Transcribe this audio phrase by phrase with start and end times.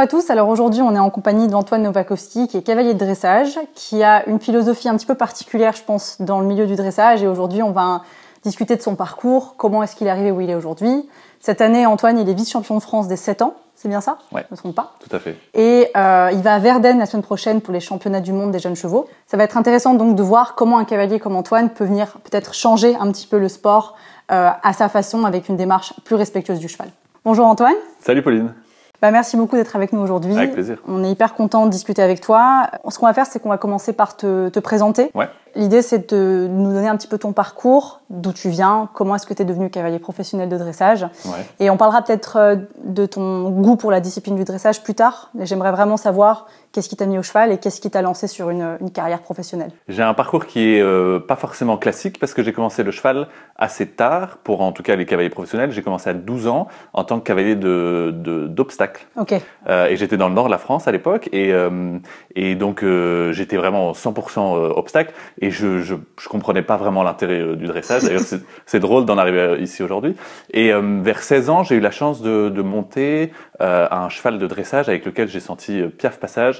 [0.00, 0.30] Bonjour à tous.
[0.30, 4.26] Alors aujourd'hui, on est en compagnie d'Antoine Novakowski, qui est cavalier de dressage, qui a
[4.30, 7.22] une philosophie un petit peu particulière, je pense, dans le milieu du dressage.
[7.22, 8.00] Et aujourd'hui, on va
[8.42, 11.06] discuter de son parcours, comment est-ce qu'il est arrivé où il est aujourd'hui.
[11.38, 13.56] Cette année, Antoine, il est vice-champion de France des 7 ans.
[13.76, 14.16] C'est bien ça?
[14.32, 14.42] Ouais.
[14.48, 14.94] Je me trompe pas?
[15.06, 15.36] Tout à fait.
[15.52, 18.58] Et euh, il va à Verden la semaine prochaine pour les championnats du monde des
[18.58, 19.06] jeunes chevaux.
[19.26, 22.54] Ça va être intéressant donc de voir comment un cavalier comme Antoine peut venir peut-être
[22.54, 23.96] changer un petit peu le sport
[24.32, 26.88] euh, à sa façon avec une démarche plus respectueuse du cheval.
[27.22, 27.76] Bonjour Antoine.
[28.00, 28.54] Salut Pauline.
[29.02, 30.36] Bah, merci beaucoup d'être avec nous aujourd'hui.
[30.36, 30.78] Avec plaisir.
[30.86, 32.68] On est hyper content de discuter avec toi.
[32.88, 35.10] Ce qu'on va faire, c'est qu'on va commencer par te, te présenter.
[35.14, 35.28] Ouais.
[35.56, 39.26] L'idée, c'est de nous donner un petit peu ton parcours, d'où tu viens, comment est-ce
[39.26, 41.02] que tu es devenu cavalier professionnel de dressage.
[41.24, 41.46] Ouais.
[41.58, 45.30] Et on parlera peut-être euh, de ton goût pour la discipline du dressage plus tard.
[45.34, 48.26] Mais j'aimerais vraiment savoir qu'est-ce qui t'a mis au cheval et qu'est-ce qui t'a lancé
[48.26, 49.70] sur une, une carrière professionnelle?
[49.88, 53.28] J'ai un parcours qui est euh, pas forcément classique parce que j'ai commencé le cheval
[53.56, 55.70] assez tard, pour en tout cas les cavaliers professionnels.
[55.70, 59.06] J'ai commencé à 12 ans en tant que cavalier de, de, d'obstacles.
[59.16, 59.34] Ok.
[59.68, 61.98] Euh, et j'étais dans le nord de la France à l'époque et, euh,
[62.34, 67.02] et donc euh, j'étais vraiment 100% euh, obstacle et je, je, je comprenais pas vraiment
[67.02, 68.04] l'intérêt du dressage.
[68.04, 68.22] D'ailleurs,
[68.66, 70.16] c'est, drôle d'en arriver ici aujourd'hui.
[70.52, 74.88] Et vers 16 ans, j'ai eu la chance de, de monter un cheval de dressage
[74.88, 76.59] avec lequel j'ai senti Piaf Passage.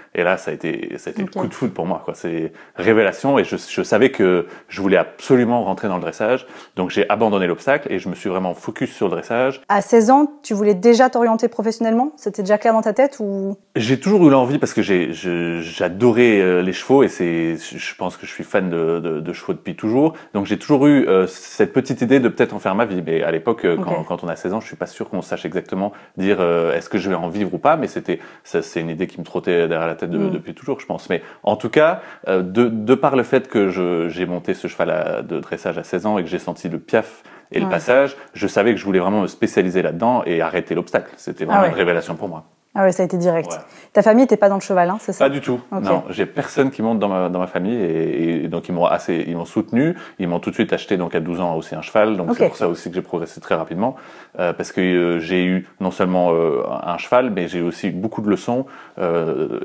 [0.13, 2.03] Et là, ça a été, ça a été le coup de foudre pour moi.
[2.13, 6.45] C'est révélation et je, je savais que je voulais absolument rentrer dans le dressage.
[6.75, 9.61] Donc j'ai abandonné l'obstacle et je me suis vraiment focus sur le dressage.
[9.69, 12.11] À 16 ans, tu voulais déjà t'orienter professionnellement?
[12.17, 13.57] C'était déjà clair dans ta tête ou?
[13.75, 18.25] J'ai toujours eu l'envie parce que j'adorais euh, les chevaux et c'est, je pense que
[18.25, 20.13] je suis fan de, de, de chevaux depuis toujours.
[20.33, 23.01] Donc j'ai toujours eu euh, cette petite idée de peut-être en faire ma vie.
[23.05, 25.45] Mais à l'époque, euh, quand, on a 16 ans, je suis pas sûr qu'on sache
[25.45, 27.75] exactement dire euh, est-ce que je vais en vivre ou pas.
[27.75, 30.31] Mais c'était, c'est une idée qui me trottait derrière la tête de- Mm.
[30.31, 31.09] depuis toujours, je pense.
[31.09, 33.69] Mais en tout cas, euh, de, de par le fait que
[34.09, 36.79] j'ai monté ce cheval à- de dressage à 16 ans et que j'ai senti le
[36.79, 40.73] piaf et le passage, je savais que je voulais vraiment me spécialiser là-dedans et arrêter
[40.75, 41.11] l'obstacle.
[41.17, 41.69] C'était vraiment Ah ouais.
[41.71, 42.45] une révélation pour moi.
[42.73, 43.51] Ah ouais, ça a été direct.
[43.51, 43.57] Ouais.
[43.91, 45.25] Ta famille n'était pas dans le cheval, hein, c'est ça?
[45.25, 45.59] Pas du tout.
[45.73, 48.85] Non, j'ai personne qui monte dans ma, dans ma famille et, et donc ils m'ont
[48.85, 49.97] assez, ils m'ont soutenu.
[50.19, 52.15] Ils m'ont tout de suite acheté donc à 12 ans aussi un cheval.
[52.15, 53.97] Donc c'est pour ça aussi que j'ai progressé très rapidement
[54.39, 57.89] euh, parce que euh, j'ai eu non seulement euh, un cheval, mais j'ai eu aussi
[57.89, 58.65] beaucoup de leçons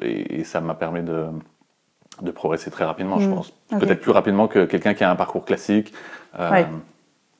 [0.03, 1.27] et, et ça m'a permis de
[2.23, 3.35] de progresser très rapidement, je Mm.
[3.35, 3.53] pense.
[3.79, 5.93] Peut-être plus rapidement que quelqu'un qui a un parcours classique.
[6.41, 6.67] Euh, Ouais.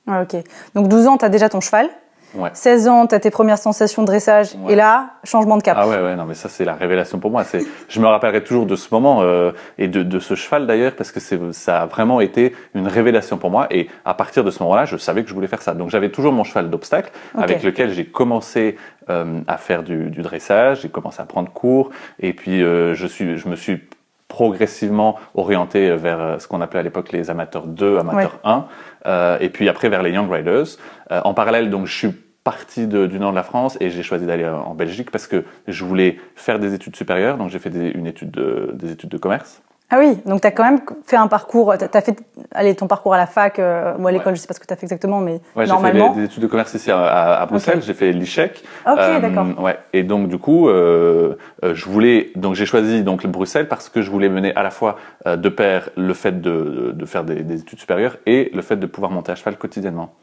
[0.07, 0.35] Ouais, ok.
[0.75, 1.89] Donc 12 ans, tu as déjà ton cheval?
[2.35, 2.49] Ouais.
[2.53, 4.55] 16 ans, tu as tes premières sensations de dressage.
[4.63, 4.73] Ouais.
[4.73, 5.77] Et là, changement de cap.
[5.79, 7.43] Ah ouais, ouais, non, mais ça c'est la révélation pour moi.
[7.43, 10.93] C'est, je me rappellerai toujours de ce moment euh, et de, de ce cheval d'ailleurs
[10.93, 13.67] parce que c'est, ça a vraiment été une révélation pour moi.
[13.71, 15.73] Et à partir de ce moment-là, je savais que je voulais faire ça.
[15.73, 18.77] Donc j'avais toujours mon cheval d'obstacle avec lequel j'ai commencé
[19.09, 20.81] euh, à faire du, du dressage.
[20.81, 21.89] J'ai commencé à prendre cours
[22.19, 23.81] et puis euh, je suis, je me suis
[24.27, 28.65] progressivement orienté vers ce qu'on appelait à l'époque les amateurs 2, amateurs 1,
[29.07, 30.77] euh, et puis après vers les Young Riders.
[31.11, 32.11] Euh, en parallèle, donc je suis
[32.43, 35.43] parti du nord de la France et j'ai choisi d'aller euh, en Belgique parce que
[35.67, 39.17] je voulais faire des études supérieures, donc j'ai fait une étude de, des études de
[39.17, 39.61] commerce.
[39.89, 41.73] Ah oui, donc tu as quand même fait un parcours.
[41.77, 42.17] Tu as fait
[42.51, 44.65] allez, ton parcours à la fac euh, ou à l'école, je sais pas ce que
[44.65, 46.09] tu as fait exactement, mais Ouais, j'ai fait normalement.
[46.13, 46.99] des, des études de commerce ici à,
[47.41, 48.63] à- Bruxelles, j'ai fait l'ICHEC.
[48.85, 49.47] Ok, Euh, d'accord.
[49.63, 49.77] Ouais.
[49.93, 53.87] Et donc du coup, euh, euh, je voulais, donc j'ai choisi donc le Bruxelles parce
[53.87, 57.23] que je voulais mener à la fois euh, de pair le fait de, de faire
[57.23, 60.13] des, des études supérieures et le fait de pouvoir monter à cheval quotidiennement.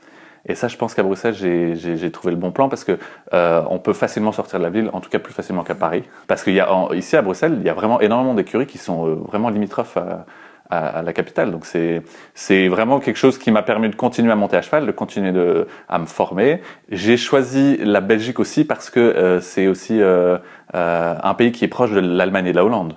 [0.47, 2.99] Et ça, je pense qu'à Bruxelles, j'ai- trouvé le bon plan parce que
[3.33, 6.05] euh, on peut facilement sortir de la ville, en tout cas plus facilement qu'à Paris.
[6.27, 8.79] Parce qu'il y a en- ici à Bruxelles, il y a vraiment énormément d'écuries qui
[8.79, 10.27] sont euh, vraiment limitrophes à,
[10.71, 11.51] à, à la capitale.
[11.51, 12.03] Donc c'est
[12.35, 15.33] c'est vraiment quelque chose qui m'a permis de continuer à monter à cheval, de continuer
[15.33, 16.61] de, à me former.
[16.91, 20.37] J'ai choisi la Belgique aussi parce que euh, c'est aussi euh,
[20.75, 22.97] euh, un pays qui est proche de l'Allemagne et de la Hollande.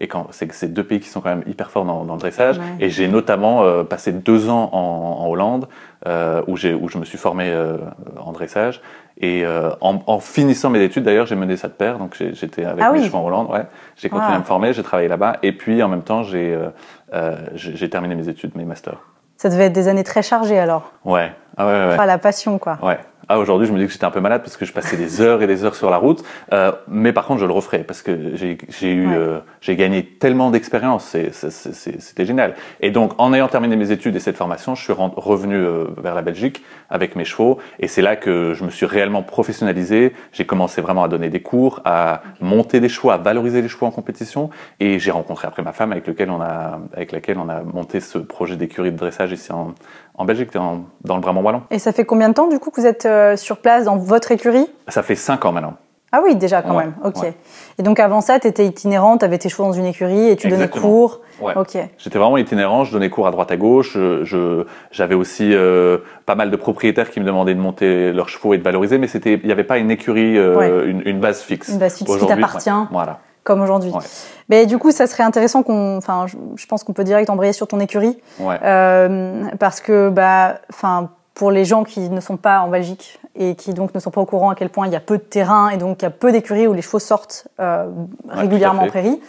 [0.00, 2.14] Et quand c'est que c'est deux pays qui sont quand même hyper forts dans, dans
[2.14, 2.58] le dressage.
[2.58, 2.64] Ouais.
[2.86, 5.66] Et j'ai notamment euh, passé deux ans en, en Hollande
[6.06, 7.76] euh, où j'ai où je me suis formé euh,
[8.18, 8.80] en dressage.
[9.20, 11.98] Et euh, en, en finissant mes études, d'ailleurs, j'ai mené ça de pair.
[11.98, 13.04] Donc j'étais avec Ah mes oui.
[13.06, 13.50] chevaux en Hollande.
[13.50, 13.66] Ouais,
[13.96, 14.36] j'ai continué Ah.
[14.36, 15.38] à me former, j'ai travaillé là-bas.
[15.42, 16.68] Et puis en même temps, j'ai euh,
[17.14, 18.98] euh, j'ai j'ai terminé mes études, mes masters.
[19.36, 20.92] Ça devait être des années très chargées alors.
[21.04, 21.32] Ouais.
[21.56, 21.86] Ah ouais, ouais.
[21.88, 21.94] ouais.
[21.94, 22.78] Enfin, la passion, quoi.
[22.82, 22.98] Ouais.
[23.30, 25.20] Ah, aujourd'hui, je me dis que j'étais un peu malade parce que je passais des
[25.20, 26.24] heures et des heures sur la route.
[26.54, 28.56] Euh, mais par contre, je le referai parce que j'ai
[28.92, 29.14] eu, Ouais.
[29.14, 31.14] euh, j'ai gagné tellement d'expérience.
[31.32, 32.54] C'était génial.
[32.80, 36.14] Et donc, en ayant terminé mes études et cette formation, je suis revenu euh, vers
[36.14, 37.58] la Belgique avec mes chevaux.
[37.80, 40.14] Et c'est là que je me suis réellement professionnalisé.
[40.32, 43.84] J'ai commencé vraiment à donner des cours, à monter des chevaux, à valoriser les chevaux
[43.84, 44.48] en compétition.
[44.80, 48.00] Et j'ai rencontré après ma femme avec, lequel on a, avec laquelle on a monté
[48.00, 49.74] ce projet d'écurie de dressage ici en,
[50.18, 51.62] en Belgique, dans, dans le Brabant Wallon.
[51.70, 53.96] Et ça fait combien de temps, du coup, que vous êtes euh, sur place dans
[53.96, 54.66] votre écurie?
[54.88, 55.74] Ça fait cinq ans maintenant.
[56.10, 56.94] Ah oui, déjà quand Ouais, même.
[57.04, 57.16] Ok.
[57.18, 57.34] ouais.
[57.78, 60.36] Et donc avant ça, tu étais itinérante, tu avais tes chevaux dans une écurie et
[60.36, 61.20] tu donnais cours?
[61.38, 61.52] Ouais.
[61.54, 61.76] Ok.
[61.98, 63.92] J'étais vraiment itinérant, je donnais cours à droite à gauche.
[63.92, 68.30] Je- je- J'avais aussi euh, pas mal de propriétaires qui me demandaient de monter leurs
[68.30, 71.20] chevaux et de valoriser, mais c'était, il n'y avait pas une écurie, euh, une, une
[71.20, 71.68] base fixe.
[71.68, 72.70] Une base fixe qui t'appartient.
[72.90, 73.18] Voilà.
[73.44, 73.90] Comme aujourd'hui.
[73.90, 74.00] Ouais.
[74.48, 77.52] Mais du coup, ça serait intéressant qu'on, enfin, je, je pense qu'on peut direct embrayer
[77.52, 78.58] sur ton écurie, Ouais.
[78.62, 83.54] euh, parce que, bah, enfin, pour les gens qui ne sont pas en Belgique et
[83.54, 85.22] qui donc ne sont pas au courant à quel point il y a peu de
[85.22, 87.86] terrain et donc il y a peu d'écuries où les chevaux sortent euh,
[88.28, 89.20] régulièrement en prairie,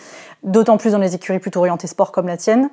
[0.43, 2.69] d'autant plus dans les écuries plutôt orientées sport comme la tienne.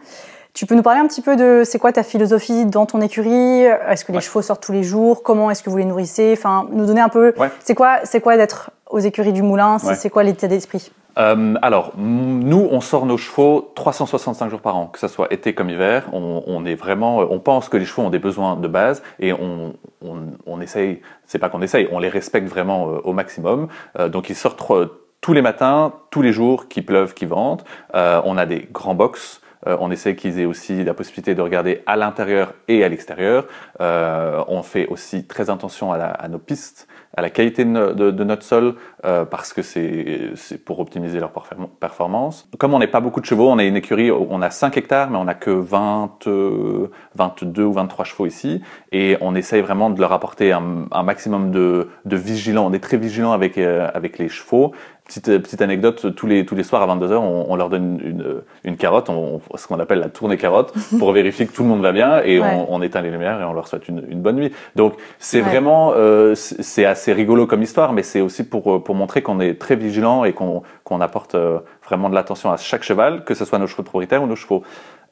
[0.55, 3.65] Tu peux nous parler un petit peu de c'est quoi ta philosophie dans ton écurie?
[3.65, 4.25] Est-ce que les Ouais.
[4.25, 5.23] chevaux sortent tous les jours?
[5.23, 6.35] Comment est-ce que vous les nourrissez?
[6.35, 7.35] Enfin, nous donner un peu.
[7.37, 7.50] Ouais.
[7.62, 9.77] C'est quoi, c'est quoi d'être aux écuries du Moulin?
[9.85, 9.94] Ouais.
[9.94, 10.91] c'est quoi l'état d'esprit?
[11.18, 15.54] Euh, alors, nous, on sort nos chevaux 365 jours par an, que ce soit été
[15.54, 16.08] comme hiver.
[16.12, 19.74] On, est vraiment, on pense que les chevaux ont des besoins de base et on,
[20.02, 21.00] on, on essaye.
[21.24, 23.68] C'est pas qu'on essaye, on les respecte vraiment euh, au maximum.
[23.98, 24.86] Euh, donc, ils sortent euh,
[25.20, 27.64] tous les matins, tous les jours, qu'il pleuve, qu'il vente.
[27.94, 29.40] Euh, on a des grands box.
[29.67, 33.47] Euh, on essaie qu'ils aient aussi la possibilité de regarder à l'intérieur et à l'extérieur.
[33.81, 38.11] Euh, on fait aussi très attention à, nos pistes, à la qualité de, no- de-
[38.11, 38.75] de notre sol,
[39.05, 40.32] euh, parce que c'est
[40.64, 42.49] pour optimiser leur perform- performance.
[42.58, 45.11] Comme on n'est pas beaucoup de chevaux, on est une écurie, on a 5 hectares,
[45.11, 48.61] mais on n'a que 20, euh, 22 ou 23 chevaux ici,
[48.93, 52.67] et on essaye vraiment de leur apporter un, maximum de, de vigilance.
[52.69, 54.73] On est très vigilant avec, avec les chevaux.
[55.06, 58.43] Petite, petite anecdote, tous les, tous les soirs à 22h, on, on leur donne une,
[58.64, 61.81] une carotte, on, ce qu'on appelle la tournée carotte, pour vérifier que tout le monde
[61.81, 62.67] va bien, et Ouais.
[62.69, 64.53] on, éteint les lumières et on leur souhaite une, une bonne nuit.
[64.75, 65.49] Donc c'est Ouais.
[65.49, 69.38] vraiment, euh, c'est assez rigolo comme histoire, mais c'est aussi pour, euh, pour montrer qu'on
[69.38, 70.62] est très vigilant et qu'on
[71.00, 74.25] apporte euh, vraiment de l'attention à chaque cheval, que ce soit nos chevaux de propriétaire
[74.25, 74.64] ou nos chevaux,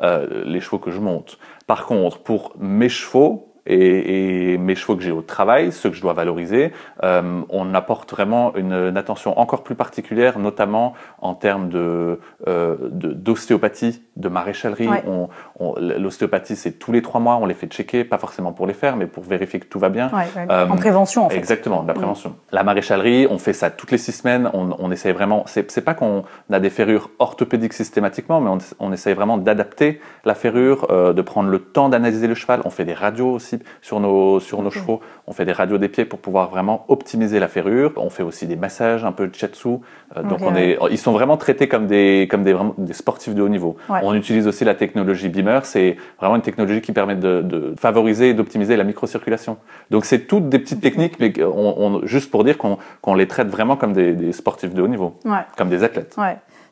[0.03, 1.39] euh, les chevaux que je monte.
[1.69, 5.97] Par contre, pour mes chevaux, et, et mes chevaux que j'ai au travail, ceux que
[5.97, 6.73] je dois valoriser,
[7.03, 12.77] euh, on apporte vraiment une, une attention encore plus particulière, notamment en termes de euh,
[12.91, 14.89] d'ostéopathie, de, maréchalerie.
[14.89, 15.03] Ouais.
[15.07, 15.29] On,
[15.61, 18.75] on- L'ostéopathie, c'est tous les trois mois, on les fait checker, pas forcément pour les
[18.75, 20.09] faire, mais pour vérifier que tout va bien.
[20.13, 20.47] Ouais, ouais.
[20.51, 21.37] Euh, En prévention, en fait.
[21.37, 22.35] Exactement, de la prévention.
[22.53, 24.51] La maréchalerie, on fait ça toutes les six semaines.
[24.53, 25.45] On, on essaye vraiment.
[25.47, 30.35] C'est pas qu'on a des ferrures orthopédiques systématiquement, mais on, on essaye vraiment d'adapter la
[30.35, 32.61] ferrure, de prendre le temps d'analyser le cheval.
[32.65, 35.01] On fait des radios aussi sur nos sur nos chevaux.
[35.27, 37.93] On fait des radios des pieds pour pouvoir vraiment optimiser la ferrure.
[37.97, 39.69] On fait aussi des massages, un peu de shiatsu.
[40.17, 43.35] Euh, donc on est, ils sont vraiment traités comme des comme des vraiment des sportifs
[43.35, 43.77] de haut niveau.
[43.89, 44.01] Ouais.
[44.03, 45.61] On utilise aussi la technologie Beamer.
[45.65, 49.57] C'est vraiment une technologie qui permet de, de favoriser et d'optimiser la microcirculation.
[49.91, 53.49] Donc c'est toutes des petites techniques, mais on, on- juste pour dire qu'on les traite
[53.49, 55.39] vraiment comme des, des sportifs de haut niveau, Ouais.
[55.57, 56.17] comme des athlètes.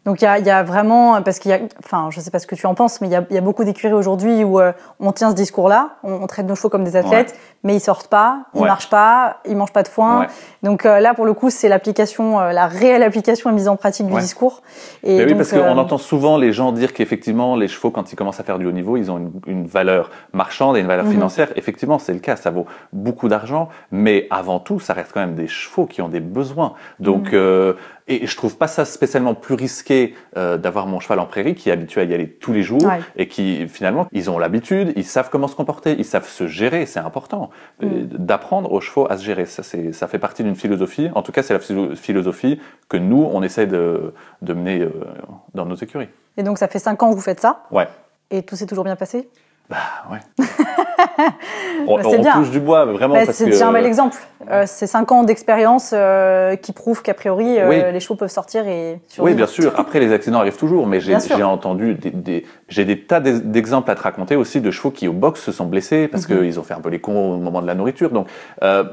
[0.04, 2.30] Donc il y a, il y a vraiment, parce qu'il y a, enfin je sais
[2.30, 3.94] pas ce que tu en penses, mais il y a, il y a beaucoup d'écuries
[3.94, 7.36] aujourd'hui où euh, on tient ce discours-là, on, on traite nos chevaux comme des athlètes,
[7.64, 8.66] mais ils sortent pas, ils Ouais.
[8.68, 10.20] marchent pas, ils mangent pas de foin.
[10.20, 10.26] Ouais.
[10.62, 13.76] Donc euh, là pour le coup c'est l'application, euh, la réelle application et mise en
[13.76, 14.20] pratique du Ouais.
[14.20, 14.62] discours.
[15.02, 17.90] Et Mais oui, donc, parce euh, qu'on entend souvent les gens dire qu'effectivement, les chevaux,
[17.90, 20.80] quand ils commencent à faire du haut niveau, ils ont une, une valeur marchande et
[20.80, 21.12] une valeur Mhm.
[21.12, 21.48] financière.
[21.56, 25.34] Effectivement, c'est le cas, ça vaut beaucoup d'argent, mais avant tout, ça reste quand même
[25.34, 26.74] des chevaux qui ont des besoins.
[27.00, 27.30] Donc, Mhm.
[27.34, 27.72] euh,
[28.08, 31.68] et je trouve pas ça spécialement plus risqué euh, d'avoir mon cheval en prairie qui
[31.70, 33.00] est habitué à y aller tous les jours Ouais.
[33.16, 36.84] et qui finalement, ils ont l'habitude, ils savent comment se comporter, ils savent se gérer,
[36.86, 37.50] c'est important
[37.82, 39.46] Euh, d'apprendre aux chevaux à se gérer.
[39.46, 41.10] Ça, c'est, ça fait partie d'une philosophie.
[41.14, 44.90] En tout cas, c'est la philo- philosophie que nous, on essaie de, de mener euh,
[45.54, 46.08] dans nos écuries.
[46.36, 47.88] Et donc ça fait cinq ans que vous faites ça, Ouais.
[48.30, 49.28] et tout s'est toujours bien passé?
[49.70, 49.76] Bah
[50.10, 50.18] ouais.
[51.86, 52.32] on Bah, on bien.
[52.34, 53.62] touche du bois, mais vraiment Bah, parce que.
[53.62, 54.16] un bel exemple.
[54.50, 57.80] Euh, c'est cinq ans d'expérience euh, qui prouvent qu'a priori euh, Oui.
[57.92, 59.36] les chevaux peuvent sortir et Oui, survivre.
[59.36, 59.72] bien sûr.
[59.78, 63.90] Après, les accidents arrivent toujours, mais j'ai entendu des, des- j'ai des tas d'ex- d'exemples
[63.90, 66.38] à te raconter aussi de chevaux qui au box se sont blessés parce Mhm.
[66.40, 68.10] qu'ils ont fait un peu les cons au moment de la nourriture.
[68.10, 68.26] Donc,
[68.64, 68.84] euh,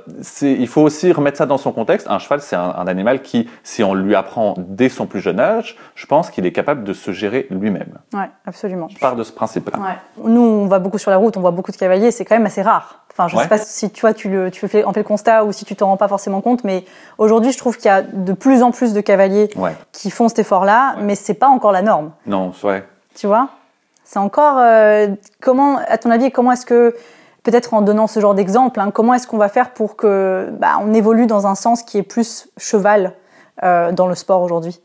[0.42, 2.08] il faut aussi remettre ça dans son contexte.
[2.10, 5.40] Un cheval, c'est un, un animal qui, si on lui apprend dès son plus jeune
[5.40, 7.98] âge, je pense qu'il est capable de se gérer lui-même.
[8.14, 8.88] Ouais, absolument.
[8.90, 9.80] Je pars de ce principe-là.
[9.80, 10.26] Ouais.
[10.30, 12.46] Nous, on va beaucoup sur la route, on voit beaucoup de cavaliers, c'est quand même
[12.46, 13.04] assez rare.
[13.12, 13.44] Enfin, je Ouais.
[13.44, 15.66] sais pas si tu vois, tu, le, tu fais, en fais le constat ou si
[15.66, 16.86] tu t'en rends pas forcément compte, mais
[17.18, 19.76] aujourd'hui, je trouve qu'il y a de plus en plus de cavaliers Ouais.
[19.92, 21.04] qui font cet effort-là, Ouais.
[21.04, 22.12] mais c'est pas encore la norme.
[22.26, 22.88] Non, c'est vrai.
[23.16, 23.50] Tu vois?
[24.06, 25.08] C'est encore euh,
[25.42, 26.96] comment, à ton avis, comment est-ce que
[27.44, 30.80] peut-être en donnant ce genre d'exemple, hein, comment est-ce qu'on va faire pour que bah,
[30.82, 33.14] on évolue dans un sens qui est plus cheval
[33.64, 34.80] euh, dans le sport aujourd'hui?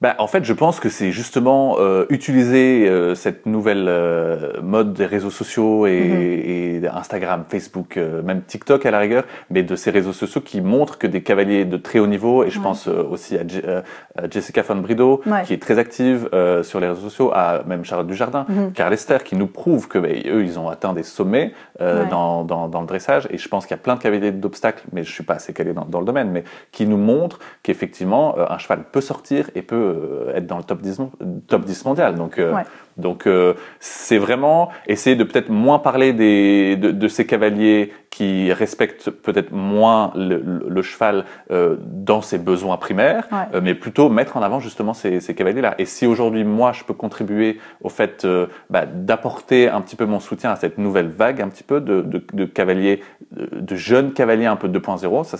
[0.00, 4.94] Bah, en fait, je pense que c'est justement euh, utiliser euh, cette nouvelle euh, mode
[4.94, 6.84] des réseaux sociaux et, Mhm.
[6.84, 10.62] et Instagram, Facebook, euh, même TikTok à la rigueur, mais de ces réseaux sociaux qui
[10.62, 12.62] montrent que des cavaliers de très haut niveau, et je Ouais.
[12.64, 13.82] pense euh, aussi à, euh,
[14.16, 15.42] à Jessica Von Brido, Ouais.
[15.44, 18.72] qui est très active euh, sur les réseaux sociaux, à même Charlotte Dujardin, Mhm.
[18.72, 21.52] Karl Esther, qui nous prouve que bah, eux, ils ont atteint des sommets
[21.82, 22.08] euh, Ouais.
[22.10, 24.84] dans, dans, dans le dressage, et je pense qu'il y a plein de cavaliers d'obstacles,
[24.92, 28.34] mais je suis pas assez calé dans, dans le domaine, mais qui nous montrent qu'effectivement,
[28.38, 31.10] un cheval peut sortir et peut euh, être dans le top 10, mon-
[31.46, 32.14] top 10 mondial.
[32.14, 32.62] Donc, euh, Ouais.
[32.96, 38.52] donc euh, c'est vraiment essayer de peut-être moins parler des, de, de ces cavaliers qui
[38.52, 43.60] respectent peut-être moins le, le- le cheval euh, dans ses besoins primaires, Ouais.
[43.60, 45.74] mais plutôt mettre en avant justement ces, ces cavaliers-là.
[45.78, 48.26] Et si aujourd'hui, moi, je peux contribuer au fait
[48.68, 52.02] bah, d'apporter un petit peu mon soutien à cette nouvelle vague, un petit peu de,
[52.02, 55.36] de, de cavaliers, de, jeunes cavaliers un peu 2.0, ça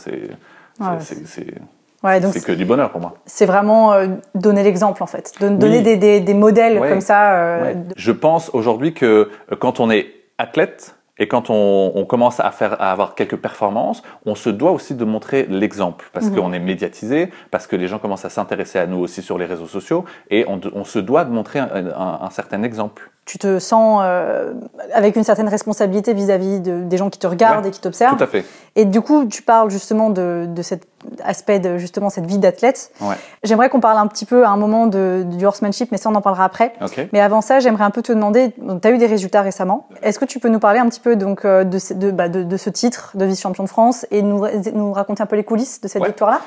[0.80, 1.54] Ouais, c'est
[2.02, 3.14] Ouais, donc c'est que du bonheur pour moi.
[3.26, 5.83] c'est vraiment euh, donner l'exemple en fait, Don- donner Oui.
[5.83, 6.88] des, des, des modèles Ouais.
[6.88, 7.35] comme ça.
[7.35, 7.75] euh, Ouais.
[7.75, 10.07] de- Je pense aujourd'hui que euh, quand on est
[10.38, 14.71] athlète et quand on, on commence à faire à avoir quelques performances, on se doit
[14.71, 16.37] aussi de montrer l'exemple parce Mhm.
[16.37, 19.45] qu'on est médiatisé, parce que les gens commencent à s'intéresser à nous aussi sur les
[19.45, 23.11] réseaux sociaux et on, on se doit de montrer un, un- un certain exemple.
[23.30, 24.54] Tu te sens euh,
[24.92, 28.16] avec une certaine responsabilité vis-à-vis de, des gens qui te regardent Ouais, et qui t'observent.
[28.16, 28.44] Tout à fait.
[28.75, 30.82] Et du coup, tu parles justement de, de cet
[31.22, 32.90] aspect de justement cette vie d'athlète.
[33.00, 33.14] Ouais.
[33.44, 36.14] J'aimerais qu'on parle un petit peu à un moment de, du horsemanship, mais ça on
[36.16, 36.72] en parlera après.
[37.12, 39.87] Mais avant ça, j'aimerais un peu te demander, tu as eu des résultats récemment.
[40.02, 42.28] Est-ce que tu peux nous parler un petit peu donc euh, de, ce- de, bah,
[42.28, 44.44] de, de ce titre de vice-champion de France et nous,
[44.75, 46.08] nous raconter un peu les coulisses de cette Ouais.
[46.08, 46.40] victoire-là?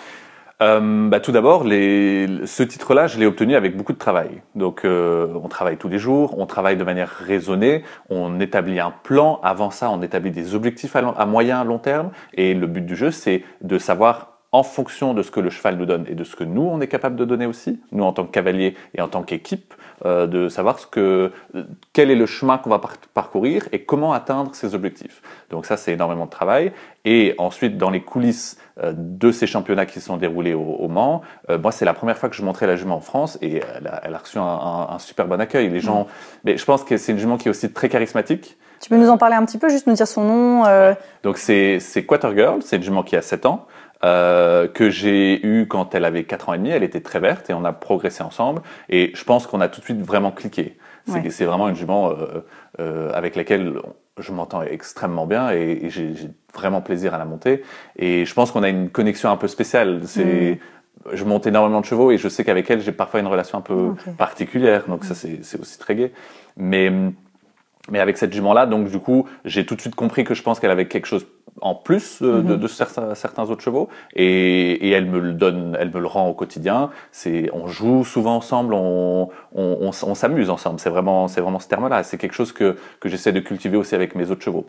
[0.64, 4.42] Euh, bah, tout d'abord, ce titre-là, je l'ai obtenu avec beaucoup de travail.
[4.56, 8.94] Donc, euh, on travaille tous les jours, on travaille de manière raisonnée, on établit un
[9.04, 9.40] plan.
[9.44, 12.12] Avant ça, on établit des objectifs à, à moyen, à long terme.
[12.34, 15.78] Et le but du jeu, c'est de savoir en fonction de ce que le cheval
[15.78, 18.14] nous donne et de ce que nous, on est capable de donner aussi, nous en
[18.14, 19.74] tant que cavalier et en tant qu'équipe,
[20.06, 21.32] euh, de savoir ce que,
[21.94, 25.22] quel est le chemin qu'on va par- parcourir et comment atteindre ces objectifs.
[25.50, 26.72] Donc ça, c'est énormément de travail.
[27.06, 30.88] Et ensuite, dans les coulisses euh, de ces championnats qui se sont déroulés au, au
[30.88, 33.62] Mans, euh, moi, c'est la première fois que je montrais la jument en France et
[33.78, 35.70] elle a, elle a reçu un, un- un super bon accueil.
[35.70, 36.08] Les gens,
[36.44, 38.58] mais je pense que c'est une jument qui est aussi très charismatique.
[38.82, 40.64] Tu peux nous en parler un petit peu, juste nous dire son nom
[41.24, 43.66] Donc c'est c'est Quater Girl, c'est une jument qui a 7 ans,
[44.04, 47.50] euh, que j'ai eue quand elle avait 4 ans et demi, elle était très verte
[47.50, 50.78] et on a progressé ensemble et je pense qu'on a tout de suite vraiment cliqué.
[51.06, 51.46] C'est Ouais.
[51.46, 52.46] vraiment une jument euh,
[52.80, 53.74] euh, avec laquelle
[54.20, 56.14] je m'entends extrêmement bien et, et j'ai
[56.54, 57.64] vraiment plaisir à la monter
[57.98, 60.02] et je pense qu'on a une connexion un peu spéciale.
[60.06, 60.60] C'est
[61.12, 63.62] Je monte énormément de chevaux et je sais qu'avec elle j'ai parfois une relation un
[63.62, 66.14] peu particulière, donc ça c'est c'est aussi très gai.
[66.56, 66.90] Mais
[67.92, 70.60] mais avec cette jument-là, donc du coup, j'ai tout de suite compris que je pense
[70.60, 71.26] qu'elle avait quelque chose
[71.62, 72.60] en plus euh, de, Mhm.
[72.60, 76.28] de certains, certains autres chevaux, et, et elle me le donne, elle me le rend
[76.30, 76.90] au quotidien.
[77.12, 80.80] C'est, on joue souvent ensemble, on, on, on, s- on s'amuse ensemble.
[80.80, 82.04] C'est vraiment, c'est vraiment ce terme-là.
[82.04, 84.66] C'est quelque chose que que j'essaie de cultiver aussi avec mes autres chevaux.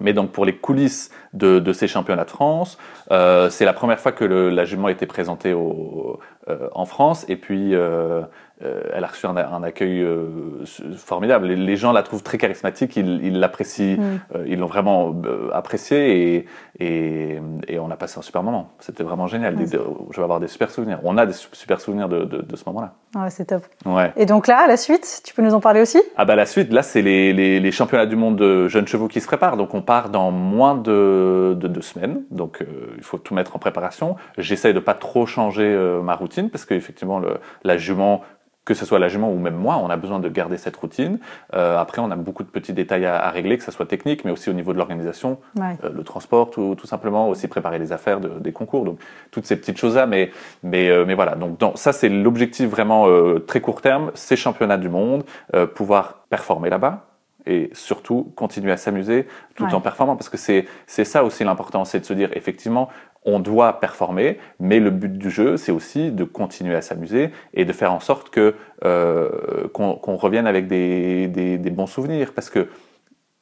[0.00, 2.78] Mais donc pour les coulisses de, de ces championnats de France,
[3.12, 6.84] euh, c'est la première fois que le, la jument a été présentée au, euh, en
[6.84, 8.22] France et puis euh,
[8.62, 10.64] euh, elle a reçu un, un accueil euh,
[10.96, 11.46] formidable.
[11.46, 14.20] Les, les gens la trouvent très charismatique, ils l'apprécient, Mm.
[14.36, 16.46] euh, ils l'ont vraiment euh, appréciée et,
[16.78, 18.70] et, et on a passé un super moment.
[18.78, 19.56] C'était vraiment génial.
[19.56, 21.00] Des- je vais avoir des super souvenirs.
[21.04, 22.94] On a des su- super souvenirs de, de, de ce moment-là.
[23.14, 23.62] Ouais, c'est top.
[23.86, 24.12] Ouais.
[24.16, 26.02] Et donc là, la suite, tu peux nous en parler aussi?
[26.16, 29.08] Ah bah la suite, là c'est les, les, les championnats du monde de jeunes chevaux
[29.08, 29.56] qui se préparent.
[29.56, 32.22] Donc on part dans moins de, de deux semaines.
[32.30, 32.66] Donc euh,
[32.96, 34.16] il faut tout mettre en préparation.
[34.36, 37.20] J'essaye de pas trop changer euh, ma routine parce qu'effectivement
[37.62, 38.22] la jument,
[38.64, 41.18] que ce soit la jument ou même moi, on a besoin de garder cette routine.
[41.54, 44.24] Euh, après on a beaucoup de petits détails à, à régler, que ce soit technique,
[44.24, 45.76] mais aussi au niveau de l'organisation, Ouais.
[45.84, 48.98] euh, le transport tout, tout simplement, aussi préparer les affaires de- des concours, donc
[49.30, 50.06] toutes ces petites choses-là.
[50.06, 50.30] Mais,
[50.62, 54.36] mais, euh, mais voilà, donc dans, ça c'est l'objectif vraiment euh, très court terme, ces
[54.36, 57.04] championnats du monde, euh, pouvoir performer là-bas
[57.46, 59.74] et surtout continuer à s'amuser tout Ouais.
[59.74, 62.88] en performant, parce que c'est c'est ça aussi l'important, c'est de se dire effectivement
[63.24, 67.64] on doit performer, mais le but du jeu, c'est aussi de continuer à s'amuser et
[67.64, 68.54] de faire en sorte que
[68.84, 72.68] euh, qu'on revienne avec des, des, des bons souvenirs, parce que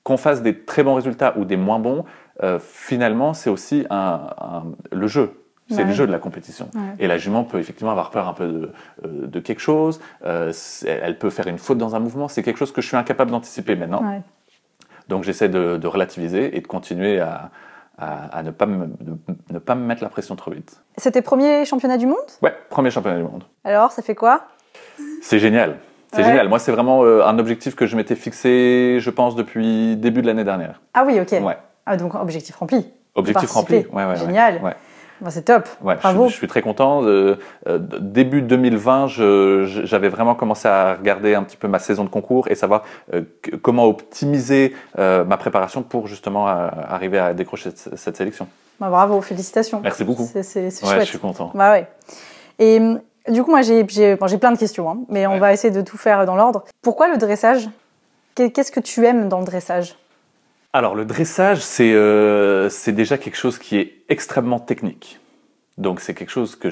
[0.05, 2.05] qu'on fasse des très bons résultats ou des moins bons,
[2.43, 5.33] euh, finalement, c'est aussi un, un- le jeu.
[5.71, 5.85] C'est Ouais.
[5.85, 6.69] le jeu de la compétition.
[6.75, 6.81] Ouais.
[6.99, 8.73] Et la jument peut effectivement avoir peur un peu de,
[9.07, 10.01] euh, de quelque chose.
[10.25, 12.29] elle peut faire une faute dans un mouvement.
[12.29, 14.03] C'est quelque chose que je suis incapable d'anticiper maintenant.
[14.05, 14.21] Ouais.
[15.09, 17.51] Donc j'essaie de, de relativiser et de continuer à,
[18.03, 19.17] à, à ne, pas me, de-
[19.51, 20.81] ne pas me mettre la pression trop vite.
[20.97, 22.17] C'était premier championnat du monde?
[22.43, 23.45] Ouais, premier championnat du monde.
[23.65, 24.45] Alors, ça fait quoi?
[25.23, 25.79] C'est génial.
[26.13, 26.25] C'est Ouais.
[26.25, 26.49] génial.
[26.49, 30.27] Moi, c'est vraiment euh, un objectif que je m'étais fixé, je pense, depuis début de
[30.27, 30.83] l'année dernière.
[30.95, 31.33] Ah oui, ok.
[31.43, 31.57] Ouais.
[31.87, 32.87] Ah, donc objectif rempli.
[33.15, 33.87] Objectif rempli.
[33.93, 34.17] Ouais, ouais.
[34.17, 34.61] Génial.
[34.63, 34.75] Ouais.
[35.23, 35.69] Bah, c'est top.
[35.83, 36.25] Ouais, Bravo.
[36.25, 37.05] suis- je suis très content.
[37.05, 37.37] Euh,
[37.69, 42.03] euh, début 2020, je- je- j'avais vraiment commencé à regarder un petit peu ma saison
[42.05, 42.83] de concours et savoir
[43.15, 48.49] euh, que- comment optimiser ma préparation pour justement arriver à décrocher cette, cette sélection.
[48.81, 49.81] Bah, bravo, félicitations.
[49.81, 50.29] Merci beaucoup.
[50.29, 51.01] C'est Ouais, chouette.
[51.03, 51.53] je suis content.
[51.55, 51.87] Bah ouais.
[52.59, 55.39] Et hum, du coup, moi, j'ai bon, plein de questions, hein, mais on Ouais.
[55.39, 56.65] va essayer de tout faire dans l'ordre.
[56.83, 57.69] Pourquoi le dressage?
[58.35, 59.95] Qu'est- Qu'est-ce que tu aimes dans le dressage?
[60.75, 65.21] Alors, le dressage, c'est euh, c'est déjà quelque chose qui est extrêmement technique.
[65.77, 66.71] Donc, c'est quelque chose que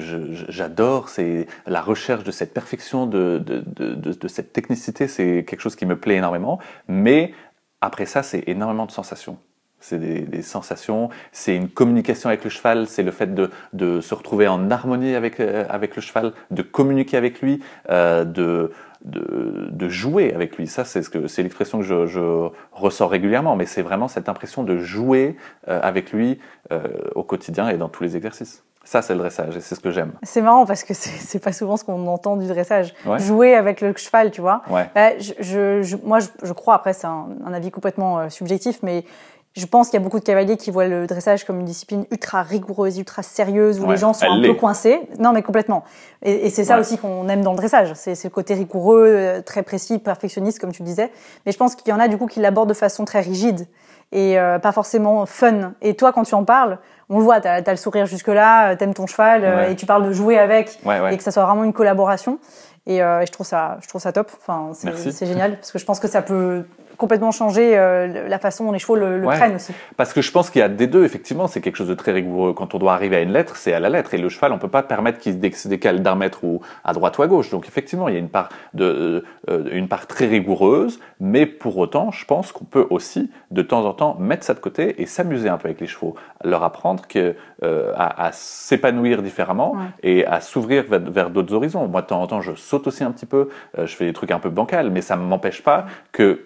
[0.49, 3.63] j'adore, c'est la recherche de cette perfection, de, de,
[3.95, 6.59] de, cette technicité, c'est quelque chose qui me plaît énormément.
[6.87, 7.33] Mais
[7.81, 9.37] après ça, c'est énormément de sensations.
[9.79, 14.01] C'est des, des sensations, c'est une communication avec le cheval, c'est le fait de, de
[14.01, 18.71] se retrouver en harmonie avec, euh, avec le cheval, de communiquer avec lui, euh, de,
[19.05, 20.67] de, de jouer avec lui.
[20.67, 24.29] Ça, c'est ce que c'est l'expression que je, je ressors régulièrement, mais c'est vraiment cette
[24.29, 26.39] impression de jouer euh, avec lui
[26.71, 26.83] euh,
[27.15, 28.63] au quotidien et dans tous les exercices.
[28.83, 30.13] Ça, c'est le dressage et c'est ce que j'aime.
[30.23, 32.95] C'est marrant parce que c'est pas souvent ce qu'on entend du dressage.
[33.05, 33.19] Ouais.
[33.19, 34.63] Jouer avec le cheval, tu vois.
[34.71, 34.89] Ouais.
[34.95, 39.05] Bah, je, moi, je, je crois, après, c'est un, un avis complètement euh, subjectif, mais
[39.53, 42.05] je pense qu'il y a beaucoup de cavaliers qui voient le dressage comme une discipline
[42.11, 45.01] ultra rigoureuse, ultra sérieuse, où Ouais, les gens sont un peu coincés.
[45.19, 45.83] Non, mais complètement.
[46.23, 46.79] Et, et c'est ça Ouais.
[46.81, 47.91] aussi qu'on aime dans le dressage.
[47.95, 51.11] C'est le côté rigoureux, euh, très précis, perfectionniste, comme tu le disais.
[51.45, 53.67] Mais je pense qu'il y en a, du coup, qui l'abordent de façon très rigide
[54.13, 55.73] et euh, pas forcément fun.
[55.81, 56.79] Et toi, quand tu en parles,
[57.09, 59.71] on le voit, t'as as le sourire jusque-là, euh, t'aimes ton cheval, Ouais.
[59.73, 60.79] et tu parles de jouer avec
[61.11, 62.39] et que ça soit vraiment une collaboration.
[62.87, 64.31] Et, euh, et je trouve ça, je trouve ça top.
[64.37, 66.63] Enfin, c'est génial parce que je pense que ça peut
[67.01, 69.35] complètement changer euh, la façon dont les chevaux le, le Ouais.
[69.35, 69.73] prennent aussi.
[69.97, 72.11] Parce que je pense qu'il y a des deux, effectivement, c'est quelque chose de très
[72.13, 72.53] rigoureux.
[72.53, 74.13] Quand on doit arriver à une lettre, c'est à la lettre.
[74.13, 77.17] Et le cheval, on peut pas permettre qu'il se décale d'un mètre ou à droite
[77.17, 77.49] ou à gauche.
[77.49, 81.77] Donc effectivement, il y a une part, de, euh, une part très rigoureuse, mais pour
[81.77, 85.05] autant, je pense qu'on peut aussi, de temps en temps, mettre ça de côté et
[85.05, 86.15] s'amuser un peu avec les chevaux.
[86.43, 89.79] Leur apprendre que, euh, à, à s'épanouir différemment Ouais.
[90.03, 91.87] et à s'ouvrir vers, vers d'autres horizons.
[91.87, 94.13] Moi, de temps en temps, je saute aussi un petit peu, euh, je fais des
[94.13, 96.41] trucs un peu bancals, mais ça ne m'empêche pas que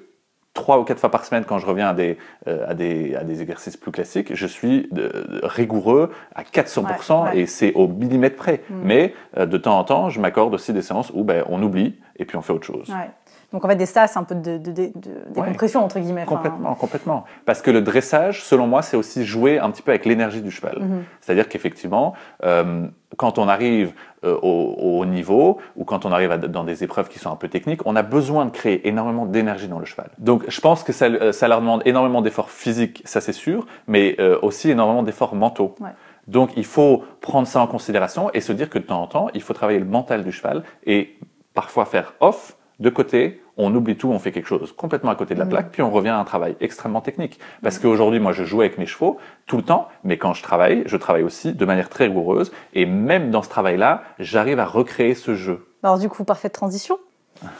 [0.55, 3.23] trois ou quatre fois par semaine, quand je reviens à des, euh, à des, à
[3.23, 7.39] des exercices plus classiques, je suis euh, rigoureux à 400% Ouais, ouais.
[7.39, 8.61] et c'est au millimètre près.
[8.69, 8.75] Mm.
[8.83, 11.99] Mais euh, de temps en temps, je m'accorde aussi des séances où ben, on oublie
[12.17, 12.89] et puis on fait autre chose.
[12.89, 13.09] Ouais.
[13.51, 16.23] Donc en fait, des stas, un peu de, de, de, de décompression entre guillemets.
[16.27, 17.23] Enfin, Complètement, complètement.
[17.45, 20.51] Parce que le dressage, selon moi, c'est aussi jouer un petit peu avec l'énergie du
[20.51, 20.79] cheval.
[20.79, 21.03] Mhm.
[21.21, 22.87] C'est-à-dire qu'effectivement, euh,
[23.17, 23.93] quand on arrive
[24.25, 27.47] euh, au, niveau ou quand on arrive à- dans des épreuves qui sont un peu
[27.47, 30.09] techniques, on a besoin de créer énormément d'énergie dans le cheval.
[30.17, 33.67] Donc, je pense que ça, euh, ça leur demande énormément d'efforts physiques, ça c'est sûr,
[33.87, 35.75] mais euh, aussi énormément d'efforts mentaux.
[35.79, 35.89] Ouais.
[36.27, 39.27] Donc, il faut prendre ça en considération et se dire que de temps en temps,
[39.35, 41.17] il faut travailler le mental du cheval et
[41.53, 45.33] parfois faire off, de côté, on oublie tout, on fait quelque chose complètement à côté
[45.33, 45.51] de la Mhm.
[45.51, 47.39] plaque, puis on revient à un travail extrêmement technique.
[47.63, 50.83] Parce qu'aujourd'hui, moi, je joue avec mes chevaux tout le temps, mais quand je travaille,
[50.85, 55.15] je travaille aussi de manière très rigoureuse, et même dans ce travail-là, j'arrive à recréer
[55.15, 55.65] ce jeu.
[55.83, 56.97] Alors du coup, parfaite transition.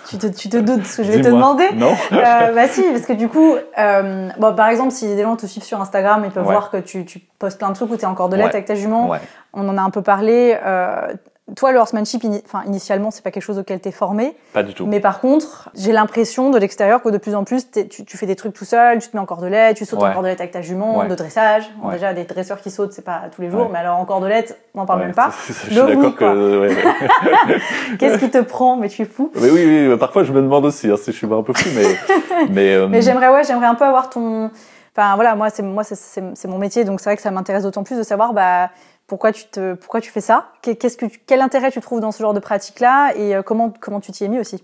[0.10, 2.67] Tu te, tu te doutes de ce que je vais te demander Non Euh, bah
[2.67, 5.80] si, parce que du coup, euh, bon, par exemple, si des gens te suivent sur
[5.82, 6.54] Instagram, ils peuvent Ouais.
[6.54, 8.54] voir que tu, tu postes plein de trucs où tu es en cordelette Ouais.
[8.56, 9.10] avec ta jument.
[9.10, 9.19] Ouais.
[9.54, 10.58] On en a un peu parlé.
[10.65, 11.13] Euh,
[11.55, 14.36] toi, le horsemanship, ini- enfin, initialement, c'est pas quelque chose auquel tu es formé.
[14.51, 14.88] Pas du tout.
[14.88, 18.17] Mais par contre, j'ai l'impression de l'extérieur que de plus en plus, t'es- tu, tu
[18.17, 20.51] fais des trucs tout seul, tu te mets en cordelette, tu sautes en cordelette avec
[20.53, 21.08] ta jument, Ouais.
[21.08, 21.69] de dressage.
[21.84, 21.93] Ouais.
[21.93, 24.79] Déjà, des dresseurs qui sautent, c'est pas tous les jours, mais alors en cordelette, on
[24.79, 25.29] n'en parle même pas.
[25.47, 26.67] Je suis d'accord que.
[27.99, 28.75] Qu'est-ce qui te prend?
[28.77, 29.31] Mais tu es fou.
[29.36, 31.69] mais oui, oui, parfois je me demande aussi hein, si je suis un peu fou,
[31.75, 32.47] mais.
[32.49, 34.49] mais, euh, Mais j'aimerais, ouais, j'aimerais un peu avoir ton.
[34.97, 37.84] Enfin voilà, moi c'est moi c'est mon métier, donc c'est vrai que ça m'intéresse d'autant
[37.84, 38.69] plus de savoir bah
[39.07, 42.21] pourquoi tu te pourquoi tu fais ça, Qu'est-ce que quel intérêt tu trouves dans ce
[42.21, 44.63] genre de pratique là et euh, comment comment tu t'y es mis aussi?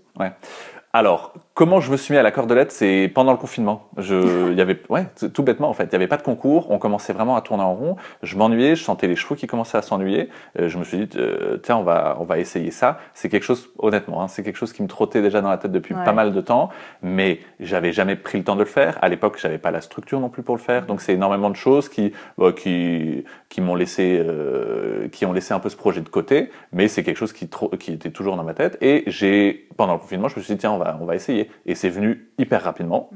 [0.92, 3.88] Alors, comment je me suis mis à la cordelette C'est pendant le confinement.
[3.98, 5.84] Je, il y avait, ouais, tout bêtement en fait.
[5.84, 6.70] Il n'y avait pas de concours.
[6.70, 7.96] On commençait vraiment à tourner en rond.
[8.22, 8.74] Je m'ennuyais.
[8.76, 10.28] Je sentais les chevaux qui commençaient à s'ennuyer.
[10.58, 12.98] Euh, je me suis dit, euh, tiens, on va, on va essayer ça.
[13.14, 15.72] C'est quelque chose, honnêtement, hein, c'est quelque chose qui me trottait déjà dans la tête
[15.72, 16.04] depuis Ouais.
[16.04, 16.70] pas mal de temps.
[17.02, 18.98] Mais j'avais jamais pris le temps de le faire.
[19.02, 20.86] À l'époque, j'avais pas la structure non plus pour le faire.
[20.86, 25.52] Donc, c'est énormément de choses qui, bah, qui, qui m'ont laissé, euh, qui ont laissé
[25.52, 26.50] un peu ce projet de côté.
[26.72, 28.78] Mais c'est quelque chose qui, qui était toujours dans ma tête.
[28.80, 31.41] Et j'ai, pendant le confinement, je me suis dit, tiens, on va, on va essayer.
[31.66, 33.10] Et c'est venu hyper rapidement.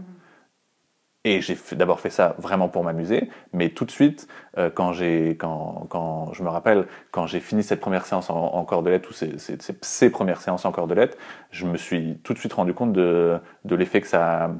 [1.28, 5.30] Et j'ai d'abord fait ça vraiment pour m'amuser, mais tout de suite, euh, quand j'ai,
[5.30, 9.12] quand, quand je me rappelle, quand j'ai fini cette première séance en, en cordelette ou
[9.12, 11.18] ces, ces, ces- ces premières séances en cordelette,
[11.50, 14.52] je me suis tout de suite rendu compte de, de l'effet que ça,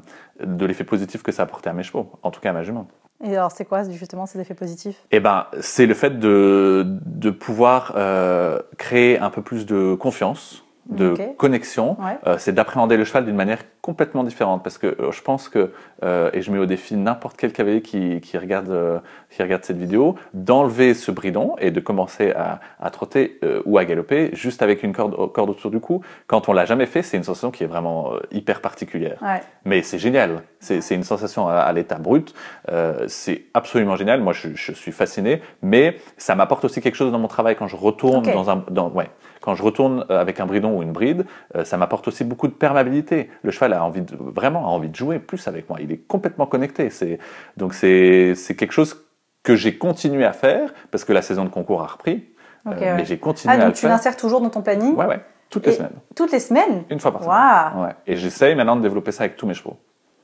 [0.43, 2.89] de l'effet positif que ça apportait à mes chevaux, en tout cas à ma jument.
[3.23, 5.05] Et alors c'est quoi justement ces effets positifs?
[5.11, 10.65] Eh ben, c'est le fait de, de pouvoir euh, créer un peu plus de confiance
[10.89, 12.17] de connexion, Ouais.
[12.25, 14.63] euh, c'est d'appréhender le cheval d'une manière complètement différente.
[14.63, 15.71] Parce que euh, je pense que,
[16.03, 19.77] euh, et je mets au défi n'importe quel cavalier qui, qui, regarde, qui regarde cette
[19.77, 24.83] vidéo, d'enlever ce bridon et de commencer à, à trotter ou à galoper juste avec
[24.83, 26.01] une corde, corde autour du cou.
[26.27, 29.17] Quand on l'a jamais fait, c'est une sensation qui est vraiment hyper particulière.
[29.21, 29.41] Ouais.
[29.65, 30.41] Mais c'est génial.
[30.59, 32.33] C'est une sensation à, à l'état brut.
[32.69, 34.21] Euh, c'est absolument génial.
[34.21, 35.41] Moi, je, je suis fasciné.
[35.61, 38.89] Mais ça m'apporte aussi quelque chose dans mon travail quand je retourne dans un, dans,
[38.89, 39.09] ouais,
[39.41, 41.25] quand je retourne euh, avec un bridon ou une bride.
[41.55, 43.29] euh, ça m'apporte aussi beaucoup de perméabilité.
[43.43, 45.77] Le cheval a envie de, vraiment a envie de jouer plus avec moi.
[45.79, 46.89] Il est complètement connecté.
[46.89, 47.19] C'est
[47.55, 49.05] donc c'est quelque chose
[49.43, 52.25] que j'ai continué à faire parce que la saison de concours a repris.
[52.65, 52.93] Ok, Euh, ouais.
[52.95, 55.21] Mais j'ai continué Ah, à donc le tu l'insères toujours dans ton planning Ouais, ouais,
[55.49, 57.85] toutes les Et- semaines, toutes les semaines une fois par semaine.
[57.85, 57.95] Ouais.
[58.07, 59.77] Et j'essaye maintenant de développer ça avec tous mes chevaux.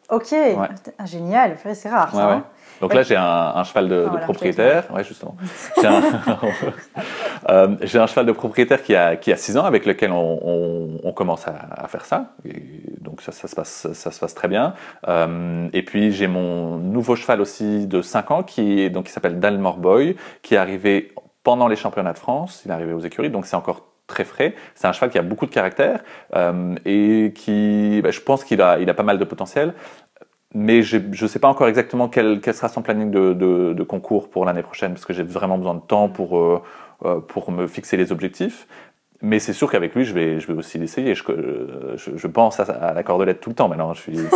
[0.09, 0.33] Ok,
[0.97, 2.27] Ah, génial, c'est rare Ouais, ça.
[2.27, 2.33] ouais.
[2.33, 2.43] hein.
[2.81, 3.23] Donc là, j'ai un,
[3.55, 4.85] un cheval de, Ah, de propriétaire.
[4.93, 5.35] Ouais, justement.
[5.81, 6.01] J'ai un,
[7.49, 10.39] Euh, j'ai un cheval de propriétaire qui a, qui a 6 ans avec lequel on,
[10.41, 12.27] on- on commence à, à faire ça.
[12.45, 12.55] Et
[13.01, 14.73] donc ça, ça, se passe, ça se passe très bien.
[15.09, 19.39] Euh, et puis j'ai mon nouveau cheval aussi de 5 ans qui, donc, qui s'appelle
[19.41, 21.13] Dalmor Boy, qui est arrivé
[21.43, 22.61] pendant les championnats de France.
[22.65, 24.55] Il est arrivé aux écuries, donc c'est encore très frais.
[24.75, 26.03] C'est un cheval qui a beaucoup de caractère
[26.35, 29.73] euh, et qui, bah, je pense qu'il a, il a pas mal de potentiel.
[30.55, 33.83] Mais je ne sais pas encore exactement quel, quel sera son planning de, de, de
[33.83, 36.61] concours pour l'année prochaine, parce que j'ai vraiment besoin de temps pour, euh,
[37.05, 38.67] euh, pour me fixer les objectifs.
[39.23, 41.15] Mais c'est sûr qu'avec lui, je vais, je vais aussi l'essayer.
[41.15, 41.23] Je,
[41.95, 43.93] je, je pense à, à la cordelette tout le temps maintenant.
[43.93, 44.17] Je suis...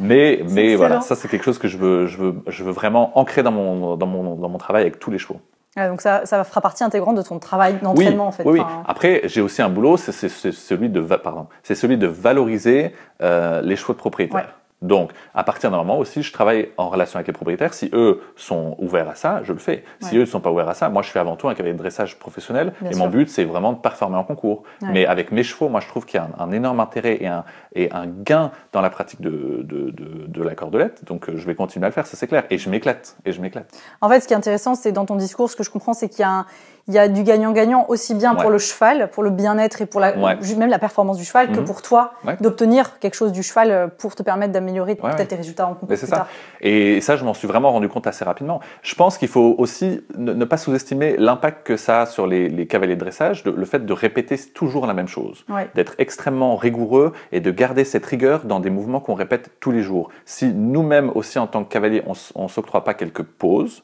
[0.00, 0.76] Mais, mais excellent.
[0.78, 3.52] voilà, ça c'est quelque chose que je veux, je veux, je veux vraiment ancrer dans
[3.52, 5.40] mon, dans, mon, dans mon travail avec tous les chevaux.
[5.76, 8.42] Ah, donc ça, ça fera partie intégrante de ton travail d'entraînement en fait.
[8.44, 8.66] Oui, oui.
[8.86, 13.76] Après, j'ai aussi un boulot, c'est celui de, pardon, c'est celui de valoriser euh, les
[13.76, 14.40] chevaux de propriétaires.
[14.40, 14.46] Ouais.
[14.82, 17.74] Donc, à partir d'un moment aussi, je travaille en relation avec les propriétaires.
[17.74, 19.84] Si eux sont ouverts à ça, je le fais.
[20.00, 20.16] Si Ouais.
[20.18, 21.78] eux ne sont pas ouverts à ça, moi, je fais avant tout un cavalier de
[21.78, 22.72] dressage professionnel.
[22.80, 23.04] Bien et sûr.
[23.04, 24.62] mon but, c'est vraiment de performer en concours.
[24.80, 24.88] Ouais.
[24.92, 27.26] Mais avec mes chevaux, moi, je trouve qu'il y a un, un énorme intérêt et
[27.26, 31.04] un, et un gain dans la pratique de, de, de, de la cordelette.
[31.04, 32.44] Donc, euh, je vais continuer à le faire, ça c'est clair.
[32.50, 33.16] Et je m'éclate.
[33.26, 33.70] Et je m'éclate.
[34.00, 36.08] En fait, ce qui est intéressant, c'est dans ton discours, ce que je comprends, c'est
[36.08, 36.46] qu'il y a, un-
[36.88, 40.00] il y a du gagnant-gagnant aussi bien pour le cheval, pour le bien-être et pour
[40.00, 40.36] la, Ouais.
[40.56, 41.64] même la performance du cheval, que Mhm.
[41.64, 42.36] pour toi, Ouais.
[42.40, 45.96] d'obtenir quelque chose du cheval euh, pour te permettre d'améliorer peut-être tes résultats en c'est
[46.06, 46.16] ça.
[46.16, 46.28] tard.
[46.60, 48.60] Et ça, je m'en suis vraiment rendu compte assez rapidement.
[48.82, 52.48] Je pense qu'il faut aussi ne, ne pas sous-estimer l'impact que ça a sur les,
[52.48, 56.56] les cavaliers de dressage, de- le fait de répéter toujours la même chose, d'être extrêmement
[56.56, 60.08] rigoureux et de garder cette rigueur dans des mouvements qu'on répète tous les jours.
[60.24, 63.82] Si nous-mêmes aussi en tant que cavaliers, on, on s'octroie pas quelques pauses,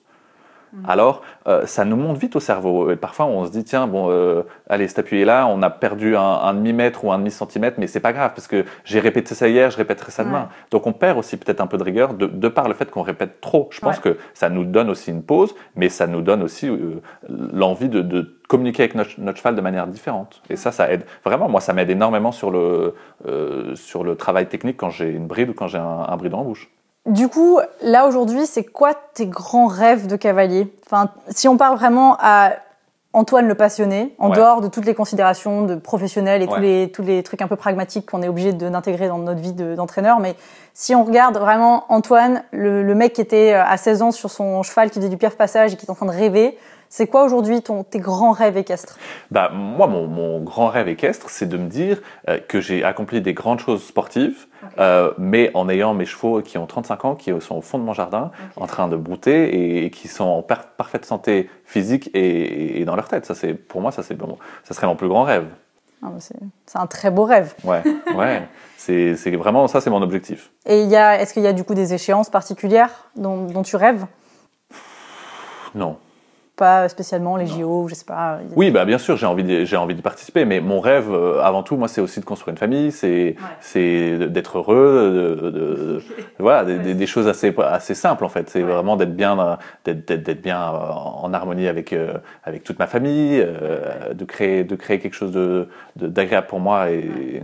[0.87, 2.91] alors euh, ça nous monte vite au cerveau.
[2.91, 6.17] Et parfois, on se dit tiens bon, euh, allez, cet appuyé là, on a perdu
[6.17, 9.01] un, un demi mètre ou un demi centimètre, mais c'est pas grave parce que j'ai
[9.01, 10.43] répété ça hier, je répéterai ça demain.
[10.43, 10.49] Ouais.
[10.71, 13.03] Donc on perd aussi peut-être un peu de rigueur de, de par le fait qu'on
[13.03, 13.69] répète trop.
[13.71, 14.03] Je pense Ouais.
[14.12, 18.03] que ça nous donne aussi une pause, mais ça nous donne aussi euh, l'envie de,
[18.03, 20.43] de communiquer avec notre, notre cheval de manière différente.
[20.51, 21.05] Et ça, ça aide.
[21.25, 22.95] Vraiment, moi, ça m'aide énormément sur le,
[23.27, 26.39] euh, sur le travail technique quand j'ai une bride ou quand j'ai un, un bridon
[26.39, 26.69] en bouche.
[27.07, 30.73] Du coup, là aujourd'hui, c'est quoi tes grands rêves de cavalier?
[30.87, 32.51] Enfin, si on parle vraiment à
[33.12, 34.37] Antoine le passionné, en Ouais.
[34.37, 37.57] dehors de toutes les considérations de professionnels et tous les tous les trucs un peu
[37.57, 40.35] pragmatiques qu'on est obligé de- d'intégrer dans notre vie de- d'entraîneur, mais
[40.75, 44.31] si on regarde vraiment Antoine, le, le mec qui était euh, à 16 ans sur
[44.31, 47.07] son cheval, qui faisait du pierre passage et qui est en train de rêver, c'est
[47.07, 48.99] quoi aujourd'hui ton tes grands rêves équestres?
[49.31, 53.20] Bah, moi, mon, mon grand rêve équestre, c'est de me dire euh, que j'ai accompli
[53.20, 54.46] des grandes choses sportives,
[54.79, 57.85] euh, mais en ayant mes chevaux qui ont 35 ans, qui sont au fond de
[57.85, 62.11] mon jardin, en train de brouter et, et qui sont en par- parfaite santé physique
[62.14, 63.27] et, et dans leur tête.
[63.27, 65.46] Ça, c'est pour moi, ça, c'est bon, ça serait mon plus grand rêve.
[66.03, 67.55] Ah, bah, C'est un très beau rêve.
[67.64, 67.83] Ouais,
[68.14, 68.46] ouais.
[68.77, 70.51] C'est vraiment ça, c'est mon objectif.
[70.66, 74.05] Et est-ce qu'il y a du coup des échéances particulières dont, dont tu rêves?
[75.75, 75.96] Non.
[76.57, 78.38] Pas spécialement les JO, je sais pas.
[78.57, 81.62] Oui, bah bien sûr, j'ai envie, j'ai envie d'y participer, mais mon rêve, euh, avant
[81.62, 86.03] tout, moi, c'est aussi de construire une famille, c'est, c'est d'être heureux, de, de- de-
[86.38, 88.49] voilà, des, choses assez, assez simples en fait.
[88.49, 92.14] C'est vraiment d'être bien, d'être, bien euh, en harmonie avec euh,
[92.45, 96.90] avec toute ma famille, euh, de créer, de créer quelque chose de- d'agréable pour moi
[96.90, 97.42] et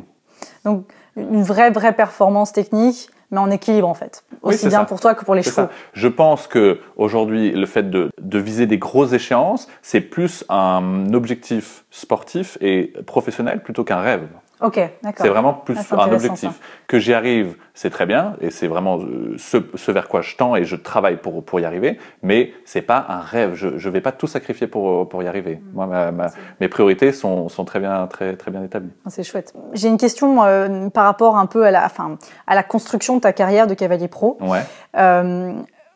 [0.65, 4.25] Donc une vraie vraie performance technique, mais en équilibre en fait.
[4.43, 4.85] Aussi bien ça.
[4.85, 5.55] pour toi que pour les chevaux.
[5.55, 5.71] ça.
[5.95, 11.13] Je pense que aujourd'hui, le fait de, de viser des grosses échéances, c'est plus un
[11.15, 14.29] objectif sportif et professionnel plutôt qu'un rêve.
[14.63, 15.25] Ok, d'accord.
[15.27, 16.51] C'est vraiment plus Ah, un objectif.
[16.51, 16.55] ça.
[16.87, 20.37] Que j'y arrive, c'est très bien, et c'est vraiment euh, ce, ce vers quoi je
[20.37, 23.55] tends et je travaille pour, pour y arriver, mais c'est pas un rêve.
[23.55, 25.57] Je ne vais pas tout sacrifier pour, pour y arriver.
[25.57, 25.75] Mm.
[25.75, 28.93] Moi, ma- ma- mes priorités sont, sont très, bien, très, très bien établies.
[29.07, 29.53] Ah, C'est chouette.
[29.73, 33.21] J'ai une question euh, par rapport un peu à la, enfin, à la construction de
[33.21, 34.39] ta carrière de cavalier pro.
[34.41, 34.61] Ouais.
[34.97, 35.53] Euh,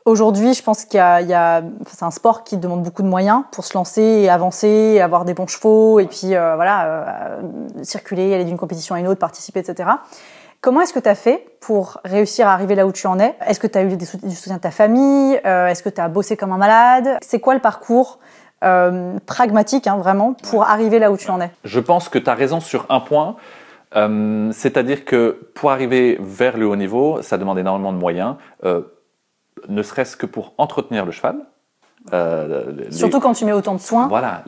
[0.07, 3.03] Aujourd'hui, je pense qu'il y a, il y a c'est un sport qui demande beaucoup
[3.03, 6.85] de moyens pour se lancer et avancer, avoir des bons chevaux et puis euh, voilà,
[6.85, 7.43] euh,
[7.83, 9.91] circuler, aller d'une compétition à une autre, participer, etc.
[10.61, 13.35] Comment est-ce que tu as fait pour réussir à arriver là où tu en es?
[13.49, 15.41] Est-ce que tu as eu des du soutien de ta famille?
[15.45, 17.19] Euh, Est-ce que tu as bossé comme un malade?
[17.21, 18.21] C'est quoi le parcours
[19.27, 21.51] pragmatique, hein, vraiment, pour arriver là où tu en es?
[21.63, 23.37] Je pense que tu as raison sur un point.
[23.95, 28.83] Euh, C'est-à-dire que pour arriver vers le haut niveau, ça demande énormément de moyens, euh,
[29.69, 31.37] ne serait-ce que pour entretenir le cheval.
[32.13, 34.07] Euh, les- Surtout quand tu mets autant de soins.
[34.07, 34.43] Voilà,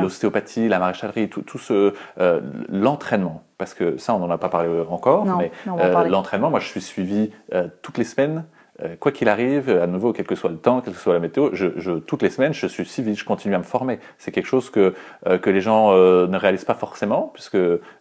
[0.00, 4.48] l'ostéopathie, la maréchalerie, tout, tout ce euh, l'entraînement, parce que ça on n'en a pas
[4.48, 8.44] parlé encore, Non, mais euh, l'entraînement, moi je suis suivi euh, toutes les semaines.
[9.00, 11.48] Quoi qu'il arrive, à nouveau, quel que soit le temps, quelle que soit la météo,
[11.54, 13.98] je, je, toutes les semaines, je suis suivi, je continue à me former.
[14.18, 14.92] C'est quelque chose que,
[15.24, 17.56] que les gens ne réalisent pas forcément, puisque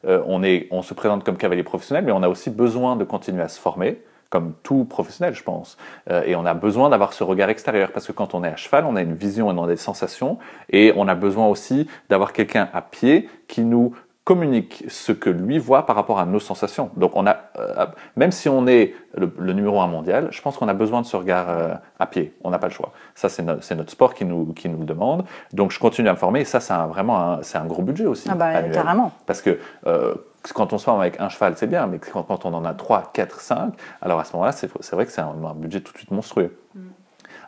[0.06, 3.42] on, est, on se présente comme cavalier professionnel, mais on a aussi besoin de continuer
[3.42, 5.78] à se former, comme tout professionnel, je pense.
[6.10, 8.56] Euh, et on a besoin d'avoir ce regard extérieur, parce que quand on est à
[8.56, 10.38] cheval, on a une vision et on a des sensations,
[10.70, 15.60] et on a besoin aussi d'avoir quelqu'un à pied qui nous communique ce que lui
[15.60, 16.90] voit par rapport à nos sensations.
[16.98, 17.86] Donc on a, euh,
[18.16, 21.06] même si on est le, le numéro un mondial, je pense qu'on a besoin de
[21.06, 22.34] ce regard euh, à pied.
[22.44, 22.92] On n'a pas le choix.
[23.14, 25.26] Ça c'est no- c'est notre sport qui nous qui nous le demande.
[25.54, 26.40] Donc je continue à me former.
[26.42, 28.28] Et ça c'est un- vraiment un, c'est un gros budget aussi.
[28.32, 28.72] Ah bah annuel.
[28.72, 29.12] carrément.
[29.28, 30.16] Parce que euh,
[30.54, 33.12] quand on se forme avec un cheval, c'est bien, mais quand, on en a 3,
[33.14, 35.98] 4, 5, alors à ce moment-là, c'est vrai que c'est un, un budget tout de
[35.98, 36.58] suite monstrueux.
[36.76, 36.82] Mm.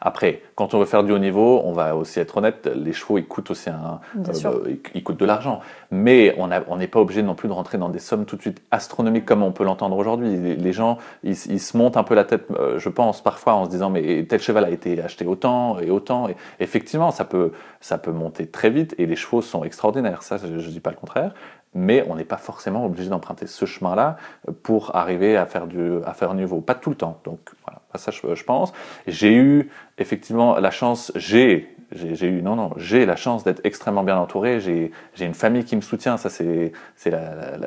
[0.01, 3.17] Après, quand on veut faire du haut niveau, on va aussi être honnête, les chevaux,
[3.17, 4.51] ils coûtent aussi un, euh, bah,
[4.93, 5.59] ils, coûtent de l'argent.
[5.91, 8.61] Mais on n'est pas obligé non plus de rentrer dans des sommes tout de suite
[8.71, 10.35] astronomiques comme on peut l'entendre aujourd'hui.
[10.37, 13.53] Les, les gens, ils, ils se montent un peu la tête, euh, je pense, parfois
[13.53, 16.29] en se disant, mais tel cheval a été acheté autant et autant.
[16.29, 20.23] Et effectivement, ça peut, ça peut monter très vite et les chevaux sont extraordinaires.
[20.23, 21.33] Ça, je ne dis pas le contraire.
[21.73, 24.17] Mais on n'est pas forcément obligé d'emprunter ce chemin-là
[24.63, 26.61] pour arriver à faire du à faire niveau.
[26.61, 27.19] Pas tout le temps.
[27.23, 28.73] Donc voilà, ça je, pense.
[29.05, 34.03] J'ai eu effectivement la chance, j'ai j'ai eu non non j'ai la chance d'être extrêmement
[34.03, 34.59] bien entouré.
[34.59, 36.17] J'ai une famille qui me soutient.
[36.17, 37.57] Ça c'est c'est la,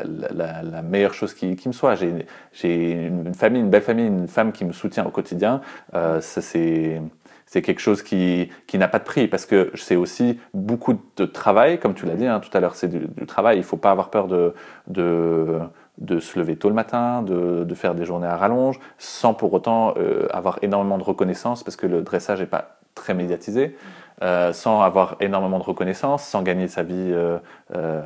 [0.62, 1.94] la, meilleure chose qui, qui me soit.
[1.94, 5.60] J'ai j'ai une famille, une belle famille, une femme qui me soutient au quotidien.
[5.94, 7.00] Euh, ça c'est
[7.50, 11.24] c'est quelque chose qui, qui n'a pas de prix parce que c'est aussi beaucoup de
[11.24, 13.58] travail, comme tu l'as dit hein, tout à l'heure, c'est du, travail.
[13.58, 14.54] Il faut pas avoir peur de,
[14.86, 15.58] de,
[15.98, 19.52] de se lever tôt le matin, de, de faire des journées à rallonge, sans pour
[19.52, 23.76] autant euh, avoir énormément de reconnaissance parce que le dressage n'est pas très médiatisé.
[24.22, 27.38] Euh, sans avoir énormément de reconnaissance, sans gagner sa vie euh,
[27.74, 28.02] euh,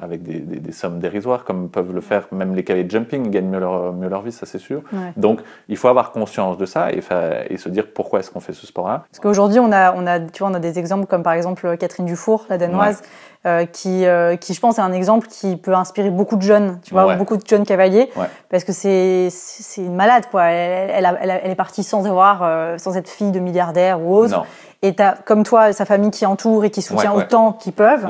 [0.00, 3.26] avec des, des, des, sommes dérisoires, comme peuvent le faire même les cavaliers de jumping,
[3.26, 4.80] ils gagnent mieux leur, mieux leur vie, ça c'est sûr.
[4.94, 5.12] Ouais.
[5.18, 7.02] Donc il faut avoir conscience de ça et,
[7.50, 9.04] et se dire pourquoi est-ce qu'on fait ce sport-là.
[9.10, 11.76] Parce qu'aujourd'hui, on a, on, a, tu vois, on a des exemples comme par exemple
[11.76, 13.02] Catherine Dufour, la danoise,
[13.44, 13.50] ouais.
[13.50, 16.80] euh, qui, euh, qui, je pense, est un exemple qui peut inspirer beaucoup de jeunes,
[16.82, 17.16] tu vois, ouais.
[17.16, 18.30] beaucoup de jeunes cavaliers, ouais.
[18.48, 20.44] parce que c'est c'est une malade, quoi.
[20.44, 24.34] Elle, elle, est partie sans avoir, euh, sans être fille de milliardaire ou autre.
[24.34, 24.44] Non.
[24.82, 28.06] Et t'as, comme toi, sa famille qui entoure et qui soutient autant qu'ils peuvent.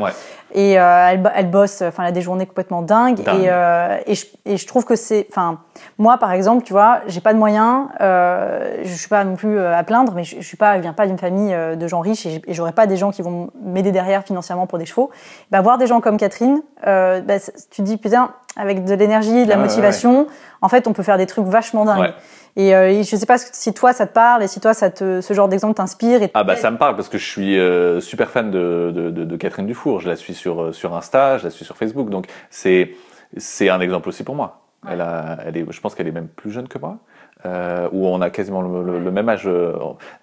[0.54, 3.22] Et euh, elle, elle bosse, enfin, elle a des journées complètement dingues.
[3.22, 3.42] Dingue.
[3.42, 5.58] Et, euh, et, je, et je trouve que c'est, enfin,
[5.98, 9.58] moi, par exemple, tu vois, j'ai pas de moyens, euh, je suis pas non plus
[9.58, 11.86] euh, à plaindre, mais je, je suis pas, je viens pas d'une famille euh, de
[11.86, 14.86] gens riches et, et j'aurais pas des gens qui vont m'aider derrière financièrement pour des
[14.86, 15.10] chevaux.
[15.50, 19.44] Bah, voir des gens comme Catherine, euh, bah, tu te dis putain, avec de l'énergie,
[19.44, 20.32] de la ah, motivation, ouais, ouais.
[20.62, 22.14] en fait, on peut faire des trucs vachement dingues.
[22.56, 22.62] Ouais.
[22.64, 25.20] Et euh, je sais pas si toi ça te parle et si toi ça te,
[25.20, 26.22] ce genre d'exemple t'inspire.
[26.22, 26.30] Et...
[26.34, 29.24] Ah bah ça me parle parce que je suis euh, super fan de, de, de,
[29.24, 30.00] de, Catherine Dufour.
[30.00, 32.10] Je la suis sur sur Insta, je la suis sur Facebook.
[32.10, 32.92] Donc c'est
[33.36, 34.62] c'est un exemple aussi pour moi.
[34.84, 34.90] Ouais.
[34.92, 36.98] Elle a, elle est, je pense qu'elle est même plus jeune que moi.
[37.46, 39.46] Euh, où on a quasiment le, le, le, même âge.
[39.46, 39.72] euh,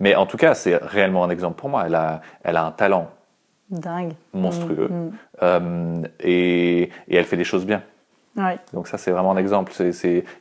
[0.01, 1.83] Mais en tout cas, c'est réellement un exemple pour moi.
[1.85, 3.09] Elle a, elle a un talent
[3.69, 5.11] dingue, monstrueux, mmh,
[5.41, 7.81] euh, et, et elle fait des choses bien.
[8.37, 8.59] Ouais.
[8.73, 9.71] Donc ça, c'est vraiment un exemple.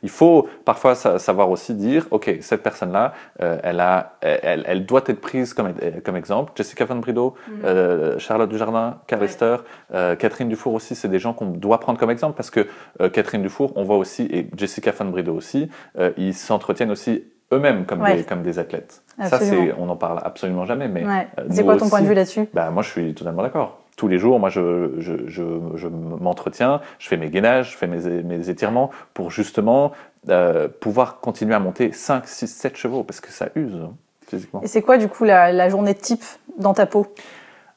[0.03, 5.03] Il faut parfois savoir aussi dire, ok, cette personne-là, euh, elle a, elle, elle, doit
[5.05, 6.51] être prise comme, comme exemple.
[6.55, 7.65] Jessica Van Brido, mm -hmm.
[7.65, 9.27] euh, Charlotte Dujardin, Carl ouais.
[9.27, 9.57] Lester,
[9.93, 12.67] euh, Catherine Dufour aussi, c'est des gens qu'on doit prendre comme exemple parce que
[13.01, 17.23] euh, Catherine Dufour, on voit aussi, et Jessica Van Brido aussi, euh, ils s'entretiennent aussi
[17.53, 18.17] eux-mêmes comme, ouais.
[18.17, 19.03] des, comme des athlètes.
[19.19, 19.67] Absolument.
[19.67, 20.87] Ça, on n'en parle absolument jamais.
[20.87, 21.03] Mais
[21.49, 22.47] c'est quoi ton aussi, point de vue là-dessus?
[22.53, 27.29] bah, Moi, je suis totalement d'accord tous les jours, moi, je, m'entretiens, je fais mes
[27.29, 29.91] gainages, je fais mes, étirements pour justement
[30.29, 33.93] euh, pouvoir continuer à monter 5, 6, 7 chevaux parce que ça use hein,
[34.27, 34.61] physiquement.
[34.61, 36.23] Et c'est quoi, du coup, la, journée type
[36.57, 37.07] dans ta peau?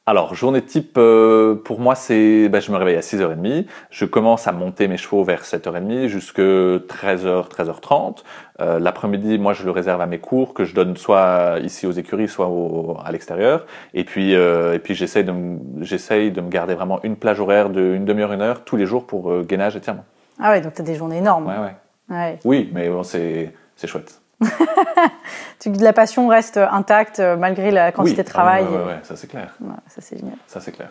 [0.08, 4.48] Alors, journée type, euh, pour moi, c'est, ben, je me réveille à 6h30, je commence
[4.48, 8.22] à monter mes chevaux vers 7h30 jusque 13h, 13h30.
[8.60, 11.92] Euh, L'après-midi, moi, je le réserve à mes cours que je donne soit ici aux
[11.92, 13.66] écuries, soit au, à l'extérieur.
[13.92, 15.34] Et puis, euh, et puis j'essaye de,
[15.82, 18.86] j'essaye de me garder vraiment une plage horaire de une demi-heure, une heure tous les
[18.86, 20.06] jours pour gainage et tirement.
[20.40, 21.48] Ah ouais, donc tu as des journées énormes.
[21.48, 22.16] Ouais, ouais.
[22.16, 22.38] ouais.
[22.46, 23.52] Oui, mais bon, c'est
[23.84, 24.22] chouette.
[25.80, 28.24] la passion reste intacte malgré la quantité Oui.
[28.24, 28.64] de travail.
[28.66, 29.54] Ah, ouais, et- ouais, ouais, ça c'est clair.
[29.88, 30.36] Ça c'est génial.
[30.46, 30.90] Ça c'est clair.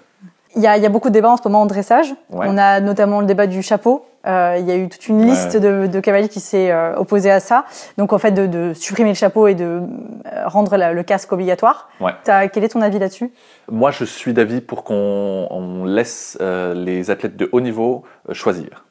[0.56, 2.16] Il y, a, il y a beaucoup de débats en ce moment en dressage.
[2.32, 4.06] On a notamment le débat du chapeau.
[4.26, 7.30] Euh, il y a eu toute une liste de, de cavaliers qui s'est euh, opposée
[7.30, 7.66] à ça.
[7.98, 9.82] Donc en fait de, de supprimer le chapeau et de
[10.26, 11.90] euh, rendre la- le casque obligatoire.
[12.26, 13.32] Quel est ton avis là-dessus?
[13.70, 18.34] Moi, je suis d'avis pour qu'on on laisse euh, les athlètes de haut niveau euh,
[18.34, 18.86] choisir.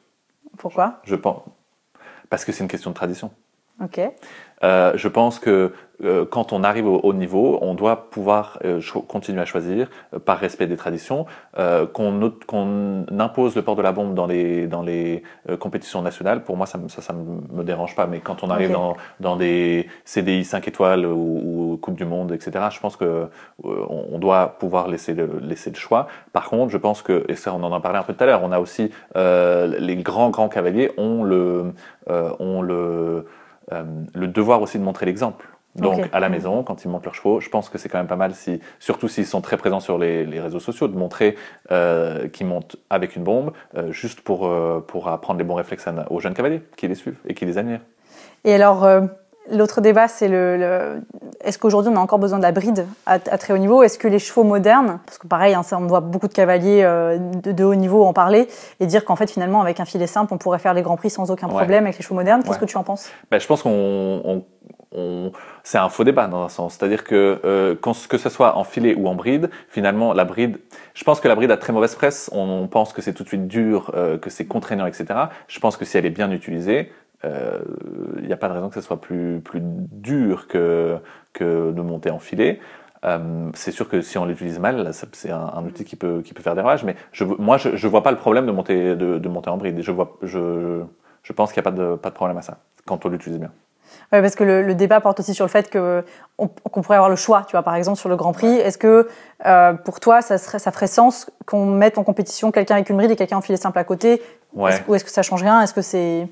[0.57, 0.99] Pourquoi?
[1.03, 1.41] Je pense
[2.29, 3.29] parce que c'est une question de tradition.
[3.83, 3.99] Ok.
[4.63, 5.71] Euh, je pense que
[6.03, 10.19] euh, quand on arrive au haut niveau, on doit pouvoir euh, continuer à choisir euh,
[10.19, 11.25] par respect des traditions,
[11.57, 16.01] euh, qu'on qu'on impose le port de la bombe dans les, dans les euh, compétitions
[16.03, 16.43] nationales.
[16.43, 18.05] Pour moi, ça, me- ça, ça me dérange pas.
[18.07, 22.31] Mais quand on arrive dans, dans des CDI 5 étoiles ou, ou Coupe du Monde,
[22.31, 23.27] etc., je pense que euh,
[23.89, 26.07] on doit pouvoir laisser le, laisser le choix.
[26.33, 28.27] Par contre, je pense que, et ça, on en a parlé un peu tout à
[28.27, 31.73] l'heure, on a aussi euh, les grands grands cavaliers ont le,
[32.09, 33.25] euh, ont le
[33.71, 35.47] le devoir aussi de montrer l'exemple.
[35.77, 38.07] Donc à la maison, quand ils montent leurs chevaux, je pense que c'est quand même
[38.07, 41.35] pas mal, si, surtout s'ils sont très présents sur les, les réseaux sociaux, de montrer
[41.71, 45.87] euh, qu'ils montent avec une bombe, euh, juste pour, euh, pour apprendre les bons réflexes
[46.09, 47.81] aux jeunes cavaliers qui les suivent et qui les admirent.
[48.43, 49.01] Et alors, euh,
[49.51, 51.01] l'autre débat, c'est le, le-
[51.43, 53.83] est-ce qu'aujourd'hui on a encore besoin de la bride à, à très haut niveau?
[53.83, 56.81] Est-ce que les chevaux modernes, parce que pareil, hein, ça, on voit beaucoup de cavaliers
[56.83, 58.47] euh, de, de haut niveau en parler,
[58.79, 61.09] et dire qu'en fait finalement avec un filet simple, on pourrait faire les grands prix
[61.09, 61.53] sans aucun Ouais.
[61.53, 62.41] problème avec les chevaux modernes.
[62.43, 62.59] Qu'est-ce Ouais.
[62.59, 63.09] que tu en penses?
[63.31, 63.69] Ben, je pense qu'on
[64.25, 64.43] on-
[64.95, 65.31] on-
[65.63, 66.75] c'est un faux débat dans un sens.
[66.75, 67.75] C'est-à-dire que euh,
[68.09, 70.57] que ce soit en filet ou en bride, finalement, la bride,
[70.93, 72.29] je pense que la bride a très mauvaise presse.
[72.33, 75.05] On, on pense que c'est tout de suite dur, euh, que c'est contraignant, etc.
[75.47, 76.91] Je pense que si elle est bien utilisée,
[77.25, 77.59] euh,
[78.19, 80.97] il n'y a pas de raison que ce soit plus, plus dur que,
[81.33, 82.59] que de monter en filet.
[83.05, 86.33] Euh, c'est sûr que si on l'utilise mal, c'est un, un outil qui peut, qui
[86.33, 86.83] peut faire des ravages.
[86.83, 89.57] Mais je, moi, je ne vois pas le problème de monter, de, de monter en
[89.57, 89.81] bride.
[89.81, 90.81] Je, vois, je,
[91.21, 93.39] je pense qu'il n'y a pas de, pas de problème à ça quand on l'utilise
[93.39, 93.51] bien.
[94.11, 96.03] Ouais, parce que le, le débat porte aussi sur le fait que
[96.35, 98.55] qu'on pourrait avoir le choix, tu vois, par exemple sur le Grand Prix.
[98.55, 99.07] Est-ce que
[99.45, 102.97] euh, pour toi, ça, serait, ça ferait sens qu'on mette en compétition quelqu'un avec une
[102.97, 104.21] bride et quelqu'un en filet simple à côté?
[104.53, 104.71] Ouais.
[104.87, 105.61] Ou est-ce que ça change rien?
[105.61, 106.27] Est-ce que c'est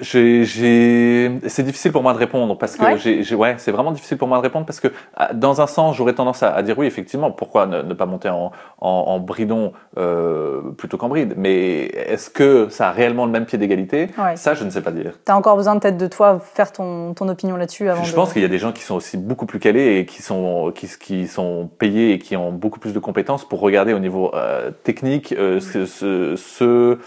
[0.00, 3.34] C'est difficile pour moi de répondre parce que Ouais.
[3.36, 6.12] ouais, c'est vraiment difficile pour moi de répondre parce que ah, dans un sens, j'aurais
[6.14, 9.72] tendance à, à dire oui, effectivement, pourquoi ne, ne pas monter en, en, en bridon
[9.98, 11.34] euh, plutôt qu'en bride?
[11.36, 14.08] Mais est-ce que ça a réellement le même pied d'égalité?
[14.18, 14.36] Ouais.
[14.36, 15.12] Ça, je ne sais pas dire.
[15.24, 18.14] T'as encore besoin peut-être de toi faire ton, ton opinion là-dessus avant Je de...
[18.16, 20.72] pense qu'il y a des gens qui sont aussi beaucoup plus calés et qui sont,
[20.74, 24.30] qui, qui sont payés et qui ont beaucoup plus de compétences pour regarder au niveau
[24.34, 26.98] euh, technique euh, ce, ce- ce,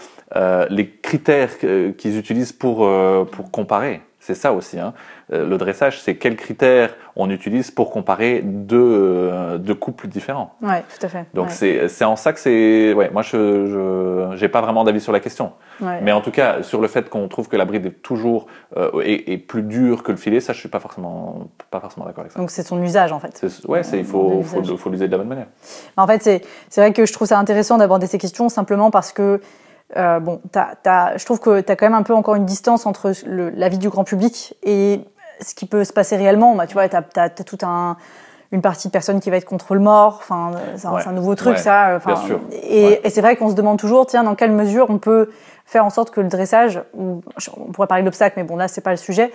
[0.70, 4.02] les critères qu'ils utilisent pour, euh, pour comparer.
[4.22, 4.78] C'est ça aussi.
[4.78, 4.92] Hein.
[5.32, 10.54] Euh, Le dressage, c'est quels critères on utilise pour comparer deux, euh, deux couples différents.
[10.60, 11.24] Ouais, tout à fait.
[11.32, 11.88] Donc ouais.
[11.88, 12.92] c'est en ça que c'est...
[12.92, 15.52] Ouais, moi, je n'ai pas vraiment d'avis sur la question.
[15.80, 16.00] Ouais.
[16.02, 19.00] Mais en tout cas, sur le fait qu'on trouve que la bride est toujours euh,
[19.00, 22.20] est, est plus dure que le filet, ça, je suis pas forcément pas forcément d'accord
[22.20, 22.38] avec ça.
[22.38, 23.38] Donc c'est son usage en fait.
[23.38, 25.46] C'est il faut faut, faut l'user de la bonne manière.
[25.96, 29.40] En fait, c'est vrai que je trouve ça intéressant d'aborder ces questions simplement parce que
[29.96, 32.44] euh, bon, t'as, t'as, je trouve que tu as quand même un peu encore une
[32.46, 35.00] distance entre le, la vie du grand public et
[35.40, 36.54] ce qui peut se passer réellement.
[36.54, 37.96] Bah, tu vois, tu as, tout un
[38.52, 40.16] une partie de personnes qui va être contre le mort.
[40.20, 41.02] Enfin, c'est un, Ouais.
[41.02, 41.62] c'est un nouveau truc, Ouais.
[41.62, 41.94] ça.
[41.96, 42.40] Enfin, Bien sûr.
[42.50, 43.00] Et, Ouais.
[43.04, 45.30] et c'est vrai qu'on se demande toujours, tiens, dans quelle mesure on peut
[45.64, 47.22] faire en sorte que le dressage, ou
[47.56, 49.30] on pourrait parler d'obstacles, mais bon, là, c'est pas le sujet,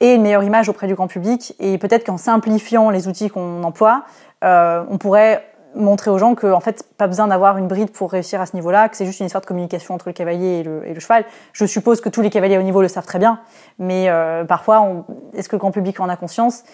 [0.00, 1.54] ait une meilleure image auprès du grand public.
[1.60, 4.02] Et peut-être qu'en simplifiant les outils qu'on emploie,
[4.44, 5.42] euh, on pourrait
[5.76, 8.54] montrer aux gens que en fait pas besoin d'avoir une bride pour réussir à ce
[8.56, 11.00] niveau-là, que c'est juste une histoire de communication entre le cavalier et le, et le
[11.00, 11.24] cheval.
[11.52, 13.40] Je suppose que tous les cavaliers au niveau le savent très bien,
[13.78, 16.64] mais euh, parfois, est-ce que le grand public en a conscience?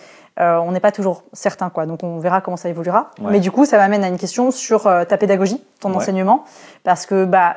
[0.40, 1.84] Euh, On n'est pas toujours certain, quoi.
[1.84, 3.10] Donc on verra comment ça évoluera.
[3.20, 3.32] Ouais.
[3.32, 5.96] Mais du coup, ça m'amène à une question sur euh, ta pédagogie, ton Ouais.
[5.96, 6.44] enseignement,
[6.84, 7.56] parce que bah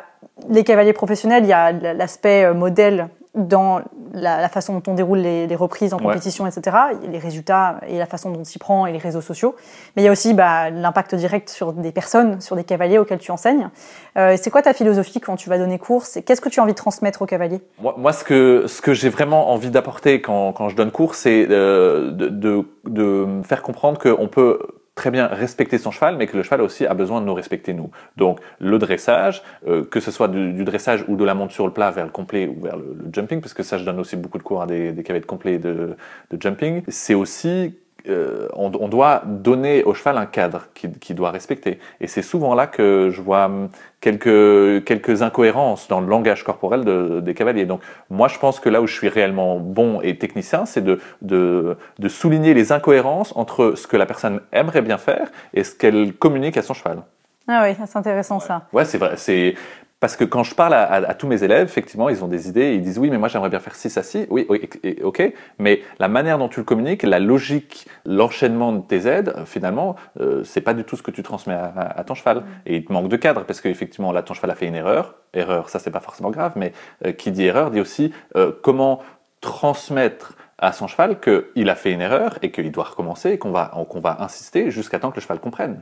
[0.49, 3.81] les cavaliers professionnels, il y a l'aspect modèle dans
[4.13, 6.03] la, la façon dont on déroule les, les reprises en Ouais.
[6.05, 6.75] compétition, etc.,
[7.09, 9.55] les résultats et la façon dont on s'y prend et les réseaux sociaux.
[9.95, 13.19] Mais il y a aussi bah, l'impact direct sur des personnes, sur des cavaliers auxquels
[13.19, 13.69] tu enseignes.
[14.17, 16.03] Euh, c'est quoi ta philosophie quand tu vas donner cours?
[16.25, 17.61] Qu'est-ce que tu as envie de transmettre aux cavaliers?
[17.81, 21.15] Moi, moi, ce que ce que j'ai vraiment envie d'apporter quand quand je donne cours,
[21.15, 24.59] c'est euh, de, de de faire comprendre qu'on peut
[24.95, 27.73] très bien respecter son cheval, mais que le cheval aussi a besoin de nous respecter
[27.73, 27.91] nous.
[28.15, 31.73] Donc le dressage, euh, que ce soit du, dressage ou de la monte sur le
[31.73, 34.15] plat vers le complet ou vers le, le jumping, parce que ça je donne aussi
[34.15, 35.97] beaucoup de cours à des, des cavaliers de complet de,
[36.31, 37.75] de jumping, c'est aussi
[38.09, 41.79] euh, on, on doit donner au cheval un cadre qu'il qu'il doit respecter.
[42.01, 43.69] Et c'est souvent là que je vois hum,
[44.01, 47.65] quelques, quelques incohérences dans le langage corporel de- des cavaliers.
[47.65, 50.99] Donc moi je pense que là où je suis réellement bon et technicien, c'est de,
[51.21, 55.75] de, de souligner les incohérences entre ce que la personne aimerait bien faire et ce
[55.75, 56.99] qu'elle communique à son cheval.
[57.47, 58.63] Ah oui, c'est intéressant ça.
[58.73, 59.13] Ouais, c'est vrai.
[59.17, 59.53] C'est
[60.01, 62.81] Parce que quand je parle à, tous mes élèves, effectivement, ils ont des idées, ils
[62.81, 64.27] disent oui, mais moi j'aimerais bien faire ci, ça, ci.
[64.29, 64.69] Oui, oui,
[65.01, 65.33] ok.
[65.57, 70.43] Mais la manière dont tu le communiques, la logique, l'enchaînement de tes aides, finalement, euh,
[70.43, 72.43] c'est pas du tout ce que tu transmets à, ton cheval.
[72.65, 75.15] Et il te manque de cadre parce qu'effectivement, là, ton cheval a fait une erreur.
[75.33, 76.73] Erreur, ça c'est pas forcément grave, mais
[77.05, 79.01] euh, qui dit erreur dit aussi euh, comment
[79.39, 83.51] transmettre à son cheval qu'il a fait une erreur et qu'il doit recommencer et qu'on
[83.51, 85.81] va, qu'on va insister jusqu'à temps que le cheval comprenne.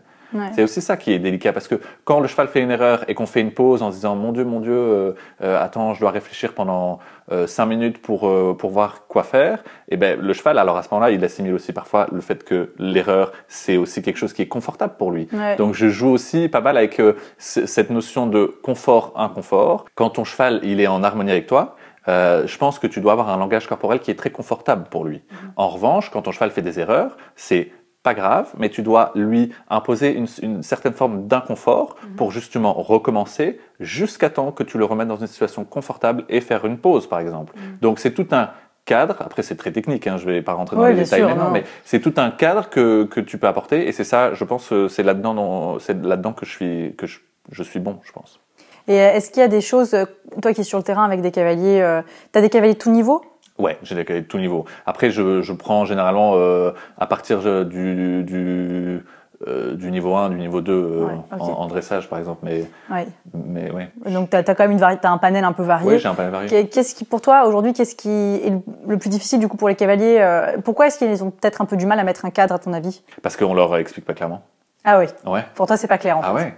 [0.54, 3.14] C'est aussi ça qui est délicat parce que quand le cheval fait une erreur et
[3.14, 6.00] qu'on fait une pause en se disant mon Dieu, mon Dieu, euh, euh, attends, je
[6.00, 7.00] dois réfléchir pendant
[7.32, 8.22] euh, cinq minutes pour
[8.58, 9.60] pour voir quoi faire,
[9.90, 12.44] et eh ben le cheval, alors à ce moment-là, il assimile aussi parfois le fait
[12.44, 15.28] que l'erreur c'est aussi quelque chose qui est confortable pour lui.
[15.58, 17.02] Donc je joue aussi pas mal avec
[17.38, 19.86] cette notion de confort inconfort.
[19.96, 21.76] Quand ton cheval il est en harmonie avec toi,
[22.08, 25.06] euh, je pense que tu dois avoir un langage corporel qui est très confortable pour
[25.06, 25.24] lui.
[25.30, 25.54] Mhm.
[25.56, 27.72] En revanche, quand ton cheval fait des erreurs, c'est
[28.04, 32.16] pas grave, mais tu dois lui imposer une, certaine forme d'inconfort mhm.
[32.16, 36.66] pour justement recommencer jusqu'à temps que tu le remettes dans une situation confortable et faire
[36.66, 37.54] une pause, par exemple.
[37.56, 37.78] Mhm.
[37.82, 38.52] Donc c'est tout un
[38.86, 41.64] cadre, après c'est très technique, hein, je vais pas rentrer dans les détails maintenant, mais
[41.86, 44.90] c'est tout un cadre que, que tu peux apporter et c'est ça, je pense, euh,
[44.90, 48.42] c'est là-dedans, c'est là-dedans que je suis, que je suis bon, je pense.
[48.88, 50.06] Et euh, est-ce qu'il y a des choses, euh,
[50.42, 52.02] toi qui es sur le terrain avec des cavaliers, euh,
[52.32, 53.22] tu as des cavaliers de tout niveau?
[53.60, 54.66] Ouais, j'ai des cavaliers de tout niveau.
[54.86, 59.06] Après, je, je prends généralement euh, à partir du, du,
[59.48, 61.08] euh, du, niveau 1, du niveau 2
[61.40, 62.40] en, dressage, par exemple.
[62.44, 63.08] Mais, ouais.
[63.34, 63.92] mais ouais.
[64.08, 65.88] Donc, tu as, quand même une as un panel un peu varié.
[65.88, 66.68] Oui, j'ai un panel varié.
[66.68, 68.54] Qu'est-ce qui, pour toi, aujourd'hui, qu'est-ce qui est
[68.88, 70.26] le plus difficile du coup pour les cavaliers
[70.64, 72.74] Pourquoi est-ce qu'ils ont peut-être un peu du mal à mettre un cadre, à ton
[72.74, 73.04] avis?
[73.22, 74.42] Parce qu'on leur explique pas clairement.
[74.84, 75.06] Ah oui.
[75.26, 75.46] Ouais.
[75.54, 76.30] Pour toi, c'est pas clair en ah fait.
[76.32, 76.58] Ah ouais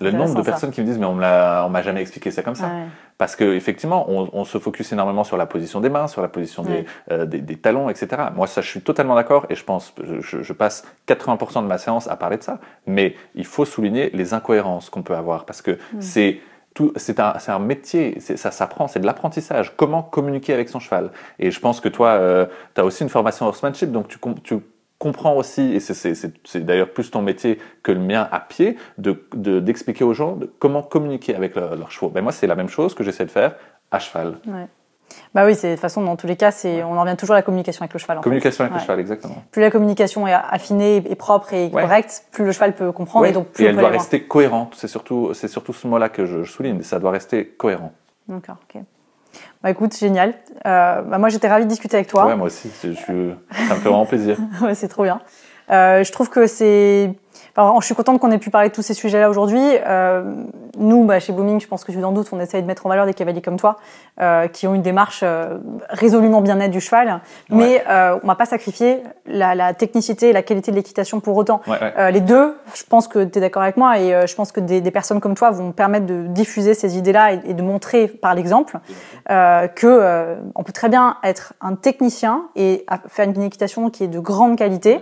[0.00, 2.70] le nombre de personnes qui me disent mais on m'a jamais expliqué ça comme ça.
[3.16, 6.28] Parce que effectivement on, on, se focus énormément sur la position des mains sur la
[6.28, 9.64] position des, euh, des, des, talons etc moi ça je suis totalement d'accord et je
[9.64, 12.60] pense je, je, passe 80% de ma séance à parler de ça.
[12.86, 16.00] Mais il faut souligner les incohérences qu'on peut avoir parce que mm.
[16.00, 16.40] c'est
[16.96, 19.74] c'est un, un, métier, ça s'apprend, c'est de l'apprentissage.
[19.76, 21.10] Comment communiquer avec son cheval?
[21.40, 24.58] Et je pense que toi, euh, tu as aussi une formation horsemanship, donc tu, tu
[24.98, 30.08] comprends aussi, et c'est d'ailleurs plus ton métier que le mien à pied, d'expliquer de,
[30.08, 32.08] aux gens de comment communiquer avec leurs chevaux.
[32.08, 33.54] Ben moi, c'est la même chose que j'essaie de faire
[33.90, 34.38] à cheval.
[34.46, 34.66] Ouais.
[35.34, 37.34] Bah oui, c'est de toute façon dans tous les cas, c'est on en revient toujours
[37.34, 38.18] à la communication avec le cheval.
[38.18, 39.42] En communication avec le cheval, exactement.
[39.50, 43.32] Plus la communication est affinée, et propre et correcte, plus le cheval peut comprendre et
[43.32, 44.74] donc plus et elle doit rester cohérente.
[44.76, 46.82] C'est surtout c'est surtout ce mot-là que je, je souligne.
[46.82, 47.92] Ça doit rester cohérent.
[48.26, 48.56] D'accord.
[48.74, 48.82] ok.
[49.62, 50.34] Bah écoute, génial.
[50.66, 52.26] Euh, bah moi j'étais ravie de discuter avec toi.
[52.26, 53.34] Ouais, moi aussi, je, ça me
[53.80, 54.36] fait vraiment plaisir.
[54.62, 55.20] ouais, c'est trop bien.
[55.70, 57.10] Euh, je trouve que c'est
[57.58, 59.60] alors, je suis contente qu'on ait pu parler de tous ces sujets-là aujourd'hui.
[59.60, 60.22] Euh,
[60.78, 62.88] nous, bah, chez Booming, je pense que tu en doute, on essaye de mettre en
[62.88, 63.78] valeur des cavaliers comme toi,
[64.20, 68.46] euh, qui ont une démarche euh, résolument bien-être du cheval, mais euh, on va pas
[68.46, 71.60] sacrifier la, la, technicité et la qualité de l'équitation pour autant.
[71.66, 74.60] Ouais, les deux, je pense que tu es d'accord avec moi, et je pense que
[74.60, 78.06] des, des, personnes comme toi vont permettre de diffuser ces idées-là et, et, de montrer
[78.06, 78.78] par l'exemple
[79.28, 84.20] que on peut très bien être un technicien et faire une équitation qui est de
[84.20, 85.00] grande qualité,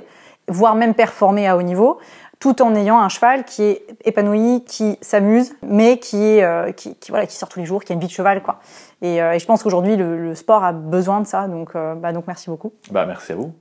[0.49, 1.99] voire même performer à haut niveau,
[2.39, 6.97] tout en ayant un cheval qui est épanoui, qui s'amuse, mais qui est euh, qui,
[7.09, 8.59] voilà qui sort tous les jours, qui a une vie de cheval quoi.
[9.03, 11.95] Et, euh, et je pense qu'aujourd'hui le, le, sport a besoin de ça, donc euh,
[11.95, 12.73] bah donc merci beaucoup.
[12.91, 13.53] Bah merci à vous.